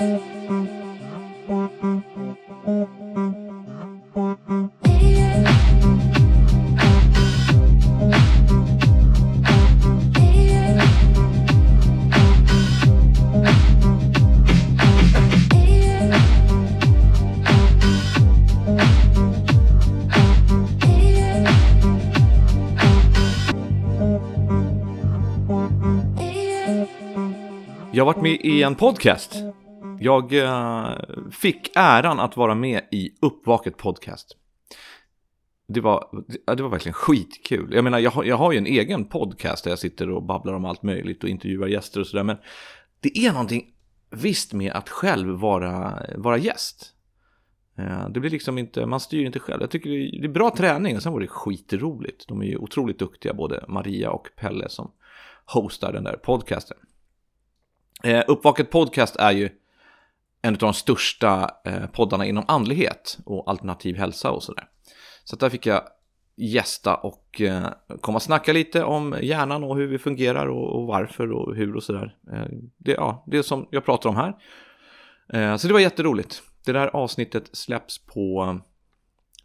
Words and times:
Jag 0.00 0.06
har 28.04 28.12
varit 28.14 28.22
med 28.22 28.32
i 28.40 28.62
en 28.62 28.74
podcast. 28.74 29.49
Jag 30.02 30.32
eh, 30.32 30.96
fick 31.30 31.70
äran 31.76 32.20
att 32.20 32.36
vara 32.36 32.54
med 32.54 32.82
i 32.90 33.10
Uppvaket 33.20 33.76
podcast. 33.76 34.36
Det 35.68 35.80
var, 35.80 36.24
det 36.56 36.62
var 36.62 36.68
verkligen 36.68 36.94
skitkul. 36.94 37.74
Jag 37.74 37.84
menar, 37.84 37.98
jag 37.98 38.10
har, 38.10 38.24
jag 38.24 38.36
har 38.36 38.52
ju 38.52 38.58
en 38.58 38.66
egen 38.66 39.04
podcast 39.04 39.64
där 39.64 39.70
jag 39.70 39.78
sitter 39.78 40.10
och 40.10 40.22
babblar 40.22 40.54
om 40.54 40.64
allt 40.64 40.82
möjligt 40.82 41.24
och 41.24 41.28
intervjuar 41.28 41.68
gäster 41.68 42.00
och 42.00 42.06
sådär. 42.06 42.24
Men 42.24 42.36
det 43.00 43.18
är 43.18 43.32
någonting 43.32 43.74
visst 44.10 44.52
med 44.52 44.72
att 44.72 44.88
själv 44.88 45.28
vara, 45.28 46.02
vara 46.16 46.38
gäst. 46.38 46.94
Eh, 47.78 48.08
det 48.08 48.20
blir 48.20 48.30
liksom 48.30 48.58
inte, 48.58 48.86
man 48.86 49.00
styr 49.00 49.26
inte 49.26 49.38
själv. 49.38 49.60
Jag 49.60 49.70
tycker 49.70 49.90
det 49.90 50.26
är 50.26 50.32
bra 50.32 50.50
träning 50.56 50.96
och 50.96 51.02
sen 51.02 51.12
var 51.12 51.20
det 51.20 51.28
skitroligt. 51.28 52.28
De 52.28 52.42
är 52.42 52.46
ju 52.46 52.56
otroligt 52.56 52.98
duktiga, 52.98 53.34
både 53.34 53.64
Maria 53.68 54.10
och 54.10 54.28
Pelle 54.36 54.68
som 54.68 54.90
hostar 55.44 55.92
den 55.92 56.04
där 56.04 56.16
podcasten. 56.16 56.76
Eh, 58.04 58.22
Uppvaket 58.28 58.70
Podcast 58.70 59.16
är 59.16 59.32
ju 59.32 59.48
en 60.42 60.54
av 60.54 60.58
de 60.58 60.74
största 60.74 61.50
eh, 61.64 61.86
poddarna 61.86 62.26
inom 62.26 62.44
andlighet 62.48 63.18
och 63.24 63.50
alternativ 63.50 63.96
hälsa 63.96 64.30
och 64.30 64.42
sådär. 64.42 64.68
Så 65.24 65.36
där 65.36 65.50
fick 65.50 65.66
jag 65.66 65.82
gästa 66.36 66.94
och 66.94 67.40
eh, 67.40 67.68
komma 68.00 68.16
och 68.16 68.22
snacka 68.22 68.52
lite 68.52 68.84
om 68.84 69.16
hjärnan 69.22 69.64
och 69.64 69.76
hur 69.76 69.86
vi 69.86 69.98
fungerar 69.98 70.46
och, 70.46 70.86
varför 70.86 71.32
och 71.32 71.56
hur 71.56 71.76
och 71.76 71.82
sådär. 71.82 72.16
Eh, 72.32 72.46
det, 72.76 72.92
ja, 72.92 73.24
det 73.26 73.38
är 73.38 73.42
som 73.42 73.66
jag 73.70 73.84
pratar 73.84 74.10
om 74.10 74.16
här. 74.16 74.36
Så 75.56 75.66
det 75.66 75.72
var 75.72 75.80
jätteroligt. 75.80 76.42
Det 76.64 76.72
där 76.72 76.86
avsnittet 76.86 77.50
släpps 77.52 77.98
på 77.98 78.58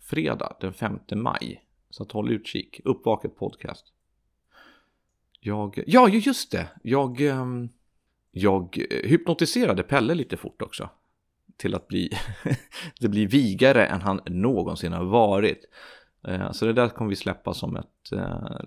fredag 0.02 0.58
den 0.60 0.74
5 0.74 1.00
maj. 1.16 1.62
Så 1.90 2.04
att 2.04 2.12
håll 2.12 2.32
utkik. 2.32 2.82
Uppvaket 2.84 3.38
podcast. 3.38 3.86
Jag, 5.40 5.84
ja, 5.88 6.10
just 6.10 6.52
det. 6.52 6.68
Jag, 6.84 7.22
ehm, 7.22 7.70
jag 8.38 8.78
eh, 8.90 9.10
hypnotiserade 9.10 9.84
Pelle 9.84 10.16
lite 10.16 10.38
fort 10.38 10.62
också. 10.62 10.90
Till 11.58 11.76
att 11.76 11.88
bli, 11.88 12.10
det 13.00 13.08
blir 13.08 13.28
vigare 13.28 13.86
än 13.86 14.02
han 14.02 14.22
någonsin 14.26 14.94
har 14.94 15.06
varit. 15.06 15.66
Eh, 16.28 16.52
så 16.52 16.66
det 16.66 16.74
där 16.74 16.90
kommer 16.90 17.10
vi 17.10 17.16
släppa 17.16 17.54
som 17.54 17.76
ett 17.76 18.12
eh, 18.12 18.58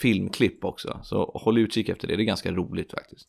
filmklipp 0.00 0.64
också. 0.64 1.00
Så 1.02 1.24
håll 1.34 1.58
utkik 1.58 1.88
efter 1.88 2.08
det, 2.08 2.16
det 2.16 2.22
är 2.22 2.24
ganska 2.24 2.52
roligt 2.52 2.90
faktiskt. 2.90 3.28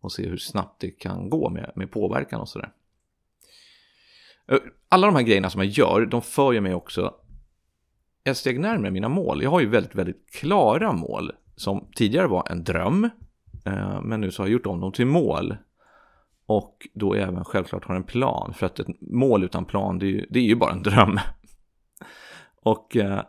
Och 0.00 0.12
se 0.12 0.26
hur 0.26 0.36
snabbt 0.36 0.80
det 0.80 0.90
kan 0.90 1.30
gå 1.30 1.50
med, 1.50 1.72
med 1.74 1.90
påverkan 1.90 2.40
och 2.40 2.48
sådär. 2.48 2.72
Eh, 4.48 4.58
alla 4.88 5.06
de 5.06 5.16
här 5.16 5.22
grejerna 5.22 5.50
som 5.50 5.60
jag 5.60 5.70
gör, 5.70 6.06
de 6.06 6.22
för 6.22 6.52
ju 6.52 6.60
mig 6.60 6.74
också 6.74 7.14
ett 8.24 8.36
steg 8.36 8.60
närmare 8.60 8.90
mina 8.90 9.08
mål. 9.08 9.42
Jag 9.42 9.50
har 9.50 9.60
ju 9.60 9.68
väldigt, 9.68 9.94
väldigt 9.94 10.30
klara 10.30 10.92
mål 10.92 11.32
som 11.56 11.88
tidigare 11.94 12.26
var 12.26 12.48
en 12.50 12.64
dröm, 12.64 13.10
Eh, 13.66 14.02
men 14.02 14.20
nu 14.20 14.30
så 14.30 14.42
har 14.42 14.46
jag 14.46 14.52
gjort 14.52 14.66
om 14.66 14.80
dem 14.80 14.92
till 14.92 15.06
mål. 15.06 15.56
Och 16.46 16.88
då 16.94 17.14
även 17.14 17.44
självklart 17.44 17.84
har 17.84 17.94
en 17.94 18.04
plan, 18.04 18.54
för 18.54 18.66
att 18.66 18.78
ett 18.78 19.00
mål 19.00 19.44
utan 19.44 19.64
plan, 19.64 19.98
det 19.98 20.06
är 20.06 20.10
ju, 20.10 20.26
det 20.30 20.38
är 20.38 20.44
ju 20.44 20.54
bara 20.54 20.72
en 20.72 20.82
dröm. 20.82 21.18
Och 22.62 22.96
eh, 22.96 23.22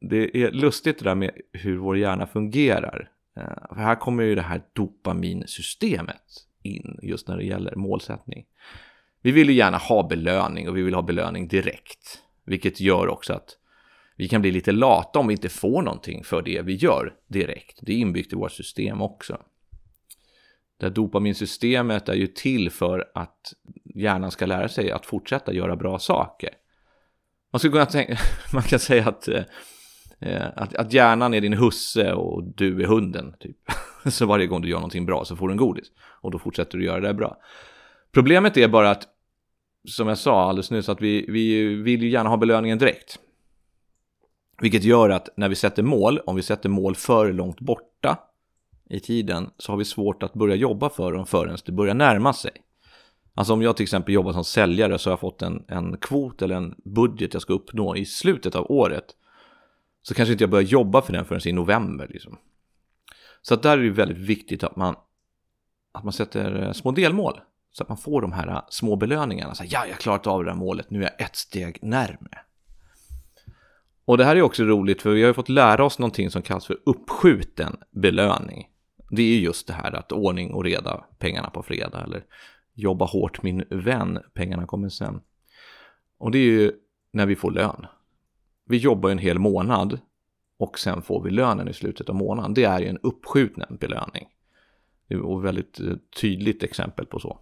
det 0.00 0.42
är 0.42 0.50
lustigt 0.50 0.98
det 0.98 1.04
där 1.04 1.14
med 1.14 1.30
hur 1.52 1.76
vår 1.76 1.98
hjärna 1.98 2.26
fungerar. 2.26 3.10
Eh, 3.36 3.68
för 3.68 3.80
här 3.80 3.94
kommer 3.94 4.22
ju 4.22 4.34
det 4.34 4.42
här 4.42 4.62
dopaminsystemet 4.72 6.46
in 6.62 6.98
just 7.02 7.28
när 7.28 7.36
det 7.36 7.44
gäller 7.44 7.76
målsättning. 7.76 8.44
Vi 9.22 9.32
vill 9.32 9.48
ju 9.48 9.54
gärna 9.54 9.76
ha 9.76 10.08
belöning 10.08 10.68
och 10.68 10.76
vi 10.76 10.82
vill 10.82 10.94
ha 10.94 11.02
belöning 11.02 11.48
direkt. 11.48 12.22
Vilket 12.44 12.80
gör 12.80 13.08
också 13.08 13.32
att 13.32 13.58
vi 14.16 14.28
kan 14.28 14.40
bli 14.40 14.50
lite 14.50 14.72
lata 14.72 15.18
om 15.18 15.26
vi 15.26 15.34
inte 15.34 15.48
får 15.48 15.82
någonting 15.82 16.24
för 16.24 16.42
det 16.42 16.62
vi 16.62 16.74
gör 16.74 17.14
direkt. 17.26 17.78
Det 17.82 17.92
är 17.92 17.96
inbyggt 17.96 18.32
i 18.32 18.36
vårt 18.36 18.52
system 18.52 19.02
också. 19.02 19.38
Det 20.78 20.86
här 20.86 20.90
dopaminsystemet 20.90 22.08
är 22.08 22.14
ju 22.14 22.26
till 22.26 22.70
för 22.70 23.10
att 23.14 23.52
hjärnan 23.94 24.30
ska 24.30 24.46
lära 24.46 24.68
sig 24.68 24.90
att 24.90 25.06
fortsätta 25.06 25.52
göra 25.52 25.76
bra 25.76 25.98
saker. 25.98 26.50
Man, 27.52 27.60
skulle 27.60 27.72
kunna 27.72 27.86
tänka, 27.86 28.18
man 28.52 28.62
kan 28.62 28.78
säga 28.78 29.08
att, 29.08 29.28
eh, 29.28 29.42
eh, 30.20 30.46
att, 30.56 30.74
att 30.74 30.92
hjärnan 30.92 31.34
är 31.34 31.40
din 31.40 31.52
husse 31.52 32.12
och 32.12 32.44
du 32.44 32.82
är 32.82 32.86
hunden. 32.86 33.34
Typ. 33.40 33.56
Så 34.10 34.26
varje 34.26 34.46
gång 34.46 34.62
du 34.62 34.68
gör 34.68 34.76
någonting 34.76 35.06
bra 35.06 35.24
så 35.24 35.36
får 35.36 35.48
du 35.48 35.52
en 35.52 35.58
godis. 35.58 35.86
Och 35.98 36.30
då 36.30 36.38
fortsätter 36.38 36.78
du 36.78 36.84
göra 36.84 37.00
det 37.00 37.14
bra. 37.14 37.36
Problemet 38.12 38.56
är 38.56 38.68
bara 38.68 38.90
att, 38.90 39.08
som 39.88 40.08
jag 40.08 40.18
sa 40.18 40.48
alldeles 40.48 40.70
nyss, 40.70 40.88
att 40.88 41.00
vi, 41.00 41.26
vi 41.28 41.74
vill 41.74 42.02
ju 42.02 42.08
gärna 42.08 42.30
ha 42.30 42.36
belöningen 42.36 42.78
direkt. 42.78 43.18
Vilket 44.60 44.84
gör 44.84 45.10
att 45.10 45.28
när 45.36 45.48
vi 45.48 45.54
sätter 45.54 45.82
mål, 45.82 46.20
om 46.26 46.36
vi 46.36 46.42
sätter 46.42 46.68
mål 46.68 46.94
för 46.94 47.32
långt 47.32 47.60
borta 47.60 48.18
i 48.88 49.00
tiden, 49.00 49.50
så 49.58 49.72
har 49.72 49.76
vi 49.76 49.84
svårt 49.84 50.22
att 50.22 50.34
börja 50.34 50.54
jobba 50.54 50.90
för 50.90 51.12
dem 51.12 51.26
förrän 51.26 51.56
det 51.66 51.72
börjar 51.72 51.94
närma 51.94 52.32
sig. 52.32 52.52
Alltså 53.34 53.52
om 53.52 53.62
jag 53.62 53.76
till 53.76 53.82
exempel 53.82 54.14
jobbar 54.14 54.32
som 54.32 54.44
säljare 54.44 54.98
så 54.98 55.10
har 55.10 55.12
jag 55.12 55.20
fått 55.20 55.42
en, 55.42 55.64
en 55.68 55.96
kvot 55.96 56.42
eller 56.42 56.56
en 56.56 56.74
budget 56.84 57.32
jag 57.34 57.42
ska 57.42 57.52
uppnå 57.52 57.96
i 57.96 58.04
slutet 58.04 58.54
av 58.54 58.70
året. 58.70 59.04
Så 60.02 60.14
kanske 60.14 60.32
inte 60.32 60.44
jag 60.44 60.50
börjar 60.50 60.68
jobba 60.68 61.02
för 61.02 61.12
den 61.12 61.24
förrän 61.24 61.48
i 61.48 61.52
november. 61.52 62.08
Liksom. 62.10 62.38
Så 63.42 63.54
att 63.54 63.62
där 63.62 63.78
är 63.78 63.82
det 63.82 63.90
väldigt 63.90 64.18
viktigt 64.18 64.64
att 64.64 64.76
man, 64.76 64.94
att 65.92 66.04
man 66.04 66.12
sätter 66.12 66.62
eh, 66.62 66.72
små 66.72 66.92
delmål. 66.92 67.40
Så 67.72 67.82
att 67.82 67.88
man 67.88 67.98
får 67.98 68.20
de 68.20 68.32
här 68.32 68.48
eh, 68.48 68.62
små 68.68 68.96
belöningarna. 68.96 69.54
Så 69.54 69.62
här, 69.62 69.70
ja, 69.72 69.86
jag 69.86 69.94
har 69.94 69.98
klarat 69.98 70.26
av 70.26 70.44
det 70.44 70.50
här 70.50 70.58
målet, 70.58 70.90
nu 70.90 70.98
är 70.98 71.02
jag 71.02 71.26
ett 71.26 71.36
steg 71.36 71.78
närmre. 71.82 72.38
Och 74.04 74.18
det 74.18 74.24
här 74.24 74.36
är 74.36 74.42
också 74.42 74.64
roligt 74.64 75.02
för 75.02 75.10
vi 75.10 75.22
har 75.22 75.28
ju 75.28 75.34
fått 75.34 75.48
lära 75.48 75.84
oss 75.84 75.98
någonting 75.98 76.30
som 76.30 76.42
kallas 76.42 76.66
för 76.66 76.76
uppskjuten 76.86 77.76
belöning. 77.90 78.68
Det 79.10 79.22
är 79.22 79.38
just 79.38 79.66
det 79.66 79.72
här 79.72 79.92
att 79.92 80.12
ordning 80.12 80.52
och 80.52 80.64
reda 80.64 81.04
pengarna 81.18 81.50
på 81.50 81.62
fredag 81.62 82.04
eller 82.04 82.24
jobba 82.74 83.04
hårt 83.04 83.42
min 83.42 83.64
vän, 83.70 84.18
pengarna 84.34 84.66
kommer 84.66 84.88
sen. 84.88 85.20
Och 86.18 86.30
det 86.30 86.38
är 86.38 86.44
ju 86.44 86.72
när 87.12 87.26
vi 87.26 87.36
får 87.36 87.50
lön. 87.50 87.86
Vi 88.64 88.76
jobbar 88.76 89.10
en 89.10 89.18
hel 89.18 89.38
månad 89.38 90.00
och 90.58 90.78
sen 90.78 91.02
får 91.02 91.22
vi 91.22 91.30
lönen 91.30 91.68
i 91.68 91.72
slutet 91.72 92.08
av 92.08 92.14
månaden. 92.14 92.54
Det 92.54 92.64
är 92.64 92.80
ju 92.80 92.86
en 92.86 92.98
uppskjuten 92.98 93.76
belöning. 93.80 94.28
Det 95.08 95.14
är 95.14 95.38
ett 95.38 95.44
väldigt 95.44 95.80
eh, 95.80 95.94
tydligt 96.20 96.62
exempel 96.62 97.06
på 97.06 97.20
så. 97.20 97.38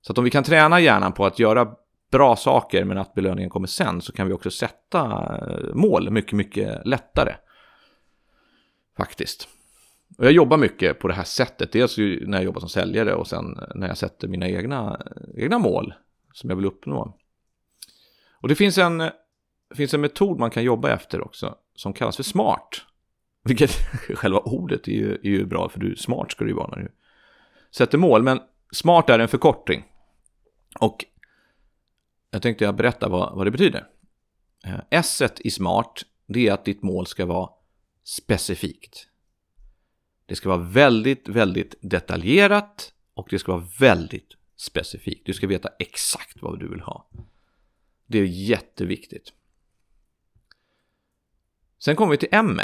Så 0.00 0.12
att 0.12 0.18
om 0.18 0.24
vi 0.24 0.30
kan 0.30 0.44
träna 0.44 0.80
hjärnan 0.80 1.12
på 1.12 1.26
att 1.26 1.38
göra 1.38 1.74
bra 2.10 2.36
saker 2.36 2.84
men 2.84 2.98
att 2.98 3.14
belöningen 3.14 3.50
kommer 3.50 3.66
sen 3.66 4.00
så 4.00 4.12
kan 4.12 4.26
vi 4.26 4.32
också 4.32 4.50
sätta 4.50 5.00
eh, 5.48 5.74
mål 5.74 6.10
mycket, 6.10 6.32
mycket 6.32 6.86
lättare. 6.86 7.34
Faktiskt. 8.96 9.48
Och 10.18 10.24
jag 10.24 10.32
jobbar 10.32 10.56
mycket 10.56 10.98
på 10.98 11.08
det 11.08 11.14
här 11.14 11.24
sättet. 11.24 11.72
Dels 11.72 11.98
när 11.98 12.38
jag 12.38 12.44
jobbar 12.44 12.60
som 12.60 12.68
säljare 12.68 13.14
och 13.14 13.26
sen 13.26 13.58
när 13.74 13.88
jag 13.88 13.98
sätter 13.98 14.28
mina 14.28 14.48
egna, 14.48 15.00
egna 15.36 15.58
mål 15.58 15.94
som 16.32 16.50
jag 16.50 16.56
vill 16.56 16.66
uppnå. 16.66 17.16
Och 18.32 18.48
det 18.48 18.54
finns 18.54 18.78
en, 18.78 18.98
det 18.98 19.76
finns 19.76 19.94
en 19.94 20.00
metod 20.00 20.38
man 20.38 20.50
kan 20.50 20.62
jobba 20.62 20.90
efter 20.90 21.20
också 21.20 21.56
som 21.74 21.92
kallas 21.92 22.16
för 22.16 22.22
smart. 22.22 22.82
Vilket 23.44 23.70
själva 24.14 24.38
ordet 24.38 24.88
är 24.88 24.92
ju, 24.92 25.14
är 25.14 25.30
ju 25.30 25.46
bra 25.46 25.68
för 25.68 25.80
du 25.80 25.96
smart 25.96 26.32
ska 26.32 26.44
du 26.44 26.50
ju 26.50 26.56
vara 26.56 26.76
när 26.76 26.82
du 26.82 26.92
sätter 27.70 27.98
mål. 27.98 28.22
Men 28.22 28.40
smart 28.72 29.10
är 29.10 29.18
en 29.18 29.28
förkortning. 29.28 29.84
Och 30.80 31.04
jag 32.30 32.42
tänkte 32.42 32.64
jag 32.64 32.76
berätta 32.76 33.08
vad, 33.08 33.36
vad 33.36 33.46
det 33.46 33.50
betyder. 33.50 33.86
Eh, 34.64 34.80
S 34.90 35.22
i 35.38 35.50
smart, 35.50 36.02
det 36.26 36.48
är 36.48 36.52
att 36.52 36.64
ditt 36.64 36.82
mål 36.82 37.06
ska 37.06 37.26
vara 37.26 37.50
specifikt. 38.04 39.09
Det 40.30 40.36
ska 40.36 40.48
vara 40.48 40.58
väldigt, 40.58 41.28
väldigt 41.28 41.74
detaljerat 41.80 42.92
och 43.14 43.26
det 43.30 43.38
ska 43.38 43.52
vara 43.52 43.66
väldigt 43.78 44.36
specifikt. 44.56 45.26
Du 45.26 45.32
ska 45.32 45.46
veta 45.46 45.68
exakt 45.78 46.42
vad 46.42 46.60
du 46.60 46.68
vill 46.68 46.80
ha. 46.80 47.08
Det 48.06 48.18
är 48.18 48.24
jätteviktigt. 48.24 49.32
Sen 51.78 51.96
kommer 51.96 52.10
vi 52.10 52.16
till 52.16 52.28
M 52.32 52.60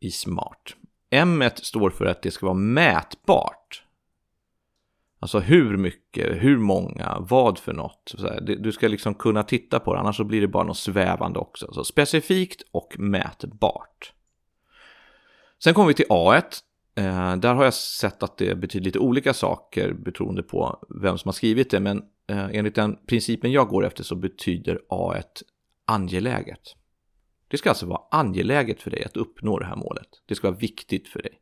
i 0.00 0.10
SMART. 0.10 0.76
M 1.10 1.44
står 1.54 1.90
för 1.90 2.06
att 2.06 2.22
det 2.22 2.30
ska 2.30 2.46
vara 2.46 2.56
mätbart. 2.56 3.84
Alltså 5.18 5.38
hur 5.38 5.76
mycket, 5.76 6.42
hur 6.42 6.58
många, 6.58 7.16
vad 7.20 7.58
för 7.58 7.72
något. 7.72 8.14
Du 8.42 8.72
ska 8.72 8.88
liksom 8.88 9.14
kunna 9.14 9.42
titta 9.42 9.80
på 9.80 9.94
det, 9.94 10.00
annars 10.00 10.16
så 10.16 10.24
blir 10.24 10.40
det 10.40 10.48
bara 10.48 10.64
något 10.64 10.78
svävande 10.78 11.38
också. 11.38 11.72
Så 11.72 11.84
specifikt 11.84 12.62
och 12.70 12.98
mätbart. 12.98 14.12
Sen 15.64 15.74
kommer 15.74 15.88
vi 15.88 15.94
till 15.94 16.06
A1. 16.06 16.42
Eh, 16.94 17.36
där 17.36 17.54
har 17.54 17.64
jag 17.64 17.74
sett 17.74 18.22
att 18.22 18.36
det 18.36 18.54
betyder 18.54 18.84
lite 18.84 18.98
olika 18.98 19.34
saker 19.34 19.92
beroende 19.92 20.42
på 20.42 20.86
vem 21.02 21.18
som 21.18 21.28
har 21.28 21.32
skrivit 21.32 21.70
det, 21.70 21.80
men 21.80 21.98
eh, 22.26 22.48
enligt 22.52 22.74
den 22.74 22.96
principen 23.06 23.52
jag 23.52 23.68
går 23.68 23.86
efter 23.86 24.04
så 24.04 24.14
betyder 24.14 24.80
A1 24.88 25.24
angeläget. 25.84 26.76
Det 27.48 27.58
ska 27.58 27.68
alltså 27.68 27.86
vara 27.86 28.02
angeläget 28.10 28.82
för 28.82 28.90
dig 28.90 29.04
att 29.04 29.16
uppnå 29.16 29.58
det 29.58 29.66
här 29.66 29.76
målet. 29.76 30.08
Det 30.26 30.34
ska 30.34 30.50
vara 30.50 30.58
viktigt 30.58 31.08
för 31.08 31.22
dig. 31.22 31.40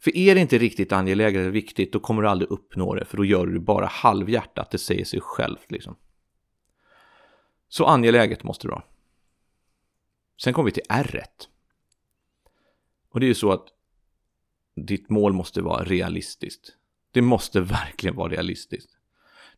För 0.00 0.16
är 0.16 0.34
det 0.34 0.40
inte 0.40 0.58
riktigt 0.58 0.92
angeläget 0.92 1.40
eller 1.40 1.50
viktigt, 1.50 1.92
då 1.92 2.00
kommer 2.00 2.22
du 2.22 2.28
aldrig 2.28 2.50
uppnå 2.50 2.94
det, 2.94 3.04
för 3.04 3.16
då 3.16 3.24
gör 3.24 3.46
du 3.46 3.52
det 3.52 3.60
bara 3.60 3.86
halvhjärtat, 3.86 4.70
det 4.70 4.78
säger 4.78 5.04
sig 5.04 5.20
självt 5.20 5.70
liksom. 5.70 5.96
Så 7.68 7.84
angeläget 7.84 8.42
måste 8.42 8.66
det 8.66 8.70
vara. 8.70 8.84
Sen 10.42 10.52
kommer 10.52 10.66
vi 10.66 10.72
till 10.72 10.82
R. 10.88 11.24
Och 13.14 13.20
det 13.20 13.26
är 13.26 13.28
ju 13.28 13.34
så 13.34 13.52
att 13.52 13.66
ditt 14.76 15.10
mål 15.10 15.32
måste 15.32 15.62
vara 15.62 15.84
realistiskt. 15.84 16.72
Det 17.12 17.22
måste 17.22 17.60
verkligen 17.60 18.16
vara 18.16 18.32
realistiskt. 18.32 18.90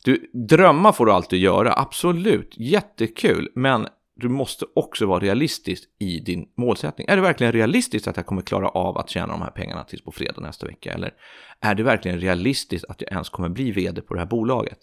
Du, 0.04 0.30
drömmar 0.32 0.92
får 0.92 1.06
du 1.06 1.12
alltid 1.12 1.40
göra, 1.40 1.74
absolut, 1.74 2.54
jättekul, 2.56 3.48
men 3.54 3.88
du 4.14 4.28
måste 4.28 4.64
också 4.74 5.06
vara 5.06 5.20
realistisk 5.20 5.84
i 5.98 6.20
din 6.20 6.48
målsättning. 6.56 7.06
Är 7.08 7.16
det 7.16 7.22
verkligen 7.22 7.52
realistiskt 7.52 8.08
att 8.08 8.16
jag 8.16 8.26
kommer 8.26 8.42
klara 8.42 8.68
av 8.68 8.98
att 8.98 9.10
tjäna 9.10 9.32
de 9.32 9.42
här 9.42 9.50
pengarna 9.50 9.84
tills 9.84 10.02
på 10.02 10.12
fredag 10.12 10.40
nästa 10.40 10.66
vecka? 10.66 10.92
Eller 10.92 11.14
är 11.60 11.74
det 11.74 11.82
verkligen 11.82 12.20
realistiskt 12.20 12.84
att 12.84 13.00
jag 13.00 13.12
ens 13.12 13.28
kommer 13.28 13.48
bli 13.48 13.70
vd 13.70 14.00
på 14.00 14.14
det 14.14 14.20
här 14.20 14.26
bolaget? 14.26 14.78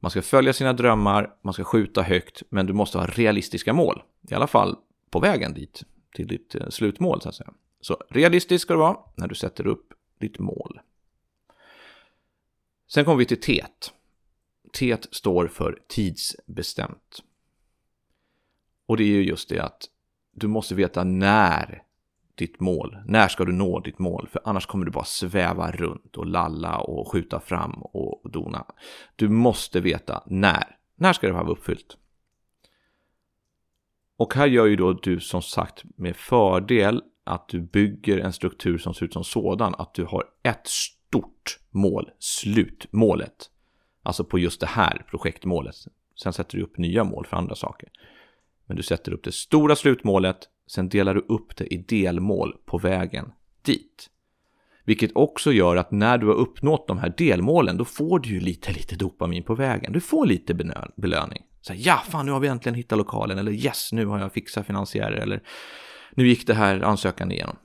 Man 0.00 0.10
ska 0.10 0.22
följa 0.22 0.52
sina 0.52 0.72
drömmar, 0.72 1.30
man 1.44 1.54
ska 1.54 1.64
skjuta 1.64 2.02
högt, 2.02 2.42
men 2.50 2.66
du 2.66 2.72
måste 2.72 2.98
ha 2.98 3.06
realistiska 3.06 3.72
mål. 3.72 4.02
I 4.30 4.34
alla 4.34 4.46
fall 4.46 4.76
på 5.10 5.20
vägen 5.20 5.54
dit, 5.54 5.82
till 6.14 6.26
ditt 6.26 6.54
eh, 6.54 6.68
slutmål 6.68 7.20
så 7.20 7.28
att 7.28 7.34
säga. 7.34 7.50
Så 7.84 8.02
realistisk 8.10 8.62
ska 8.62 8.74
det 8.74 8.78
vara 8.78 8.98
när 9.14 9.28
du 9.28 9.34
sätter 9.34 9.66
upp 9.66 9.92
ditt 10.18 10.38
mål. 10.38 10.80
Sen 12.88 13.04
kommer 13.04 13.18
vi 13.18 13.26
till 13.26 13.40
TET. 13.40 13.92
TET 14.72 15.08
står 15.10 15.48
för 15.48 15.78
tidsbestämt. 15.88 17.22
Och 18.86 18.96
det 18.96 19.02
är 19.02 19.08
ju 19.08 19.24
just 19.24 19.48
det 19.48 19.60
att 19.60 19.82
du 20.32 20.46
måste 20.46 20.74
veta 20.74 21.04
när 21.04 21.82
ditt 22.34 22.60
mål, 22.60 22.98
när 23.06 23.28
ska 23.28 23.44
du 23.44 23.52
nå 23.52 23.80
ditt 23.80 23.98
mål? 23.98 24.28
För 24.32 24.40
annars 24.44 24.66
kommer 24.66 24.84
du 24.84 24.90
bara 24.90 25.04
sväva 25.04 25.70
runt 25.70 26.16
och 26.16 26.26
lalla 26.26 26.78
och 26.78 27.12
skjuta 27.12 27.40
fram 27.40 27.82
och 27.82 28.30
dona. 28.30 28.66
Du 29.16 29.28
måste 29.28 29.80
veta 29.80 30.22
när. 30.26 30.76
När 30.94 31.12
ska 31.12 31.26
det 31.26 31.32
vara 31.32 31.48
uppfyllt? 31.48 31.96
Och 34.16 34.34
här 34.34 34.46
gör 34.46 34.66
ju 34.66 34.76
då 34.76 34.92
du 34.92 35.20
som 35.20 35.42
sagt 35.42 35.82
med 35.96 36.16
fördel 36.16 37.02
att 37.24 37.48
du 37.48 37.60
bygger 37.60 38.18
en 38.18 38.32
struktur 38.32 38.78
som 38.78 38.94
ser 38.94 39.06
ut 39.06 39.12
som 39.12 39.24
sådan, 39.24 39.74
att 39.78 39.94
du 39.94 40.04
har 40.04 40.24
ett 40.42 40.66
stort 40.66 41.58
mål, 41.70 42.10
slutmålet. 42.18 43.50
Alltså 44.02 44.24
på 44.24 44.38
just 44.38 44.60
det 44.60 44.66
här 44.66 45.06
projektmålet. 45.10 45.74
Sen 46.22 46.32
sätter 46.32 46.56
du 46.58 46.64
upp 46.64 46.78
nya 46.78 47.04
mål 47.04 47.26
för 47.26 47.36
andra 47.36 47.54
saker. 47.54 47.88
Men 48.66 48.76
du 48.76 48.82
sätter 48.82 49.12
upp 49.12 49.24
det 49.24 49.34
stora 49.34 49.76
slutmålet, 49.76 50.38
sen 50.66 50.88
delar 50.88 51.14
du 51.14 51.20
upp 51.20 51.56
det 51.56 51.74
i 51.74 51.76
delmål 51.76 52.56
på 52.64 52.78
vägen 52.78 53.32
dit. 53.62 54.10
Vilket 54.84 55.10
också 55.14 55.52
gör 55.52 55.76
att 55.76 55.90
när 55.90 56.18
du 56.18 56.26
har 56.26 56.34
uppnått 56.34 56.88
de 56.88 56.98
här 56.98 57.14
delmålen, 57.18 57.76
då 57.76 57.84
får 57.84 58.18
du 58.18 58.28
ju 58.28 58.40
lite, 58.40 58.72
lite 58.72 58.96
dopamin 58.96 59.42
på 59.42 59.54
vägen. 59.54 59.92
Du 59.92 60.00
får 60.00 60.26
lite 60.26 60.54
belöning. 60.96 61.42
Så 61.60 61.72
här, 61.72 61.80
ja, 61.84 61.96
fan 61.96 62.26
nu 62.26 62.32
har 62.32 62.40
vi 62.40 62.48
äntligen 62.48 62.74
hittat 62.74 62.98
lokalen, 62.98 63.38
eller 63.38 63.52
yes, 63.52 63.92
nu 63.92 64.06
har 64.06 64.18
jag 64.18 64.32
fixat 64.32 64.66
finansiärer, 64.66 65.16
eller 65.16 65.42
nu 66.14 66.28
gick 66.28 66.46
det 66.46 66.54
här 66.54 66.80
ansökan 66.80 67.32
igenom. 67.32 67.56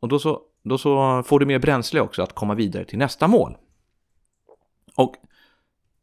Och 0.00 0.08
då 0.08 0.18
så, 0.18 0.40
då 0.62 0.78
så 0.78 1.22
får 1.22 1.40
du 1.40 1.46
mer 1.46 1.58
bränsle 1.58 2.00
också 2.00 2.22
att 2.22 2.34
komma 2.34 2.54
vidare 2.54 2.84
till 2.84 2.98
nästa 2.98 3.28
mål. 3.28 3.56
Och 4.94 5.14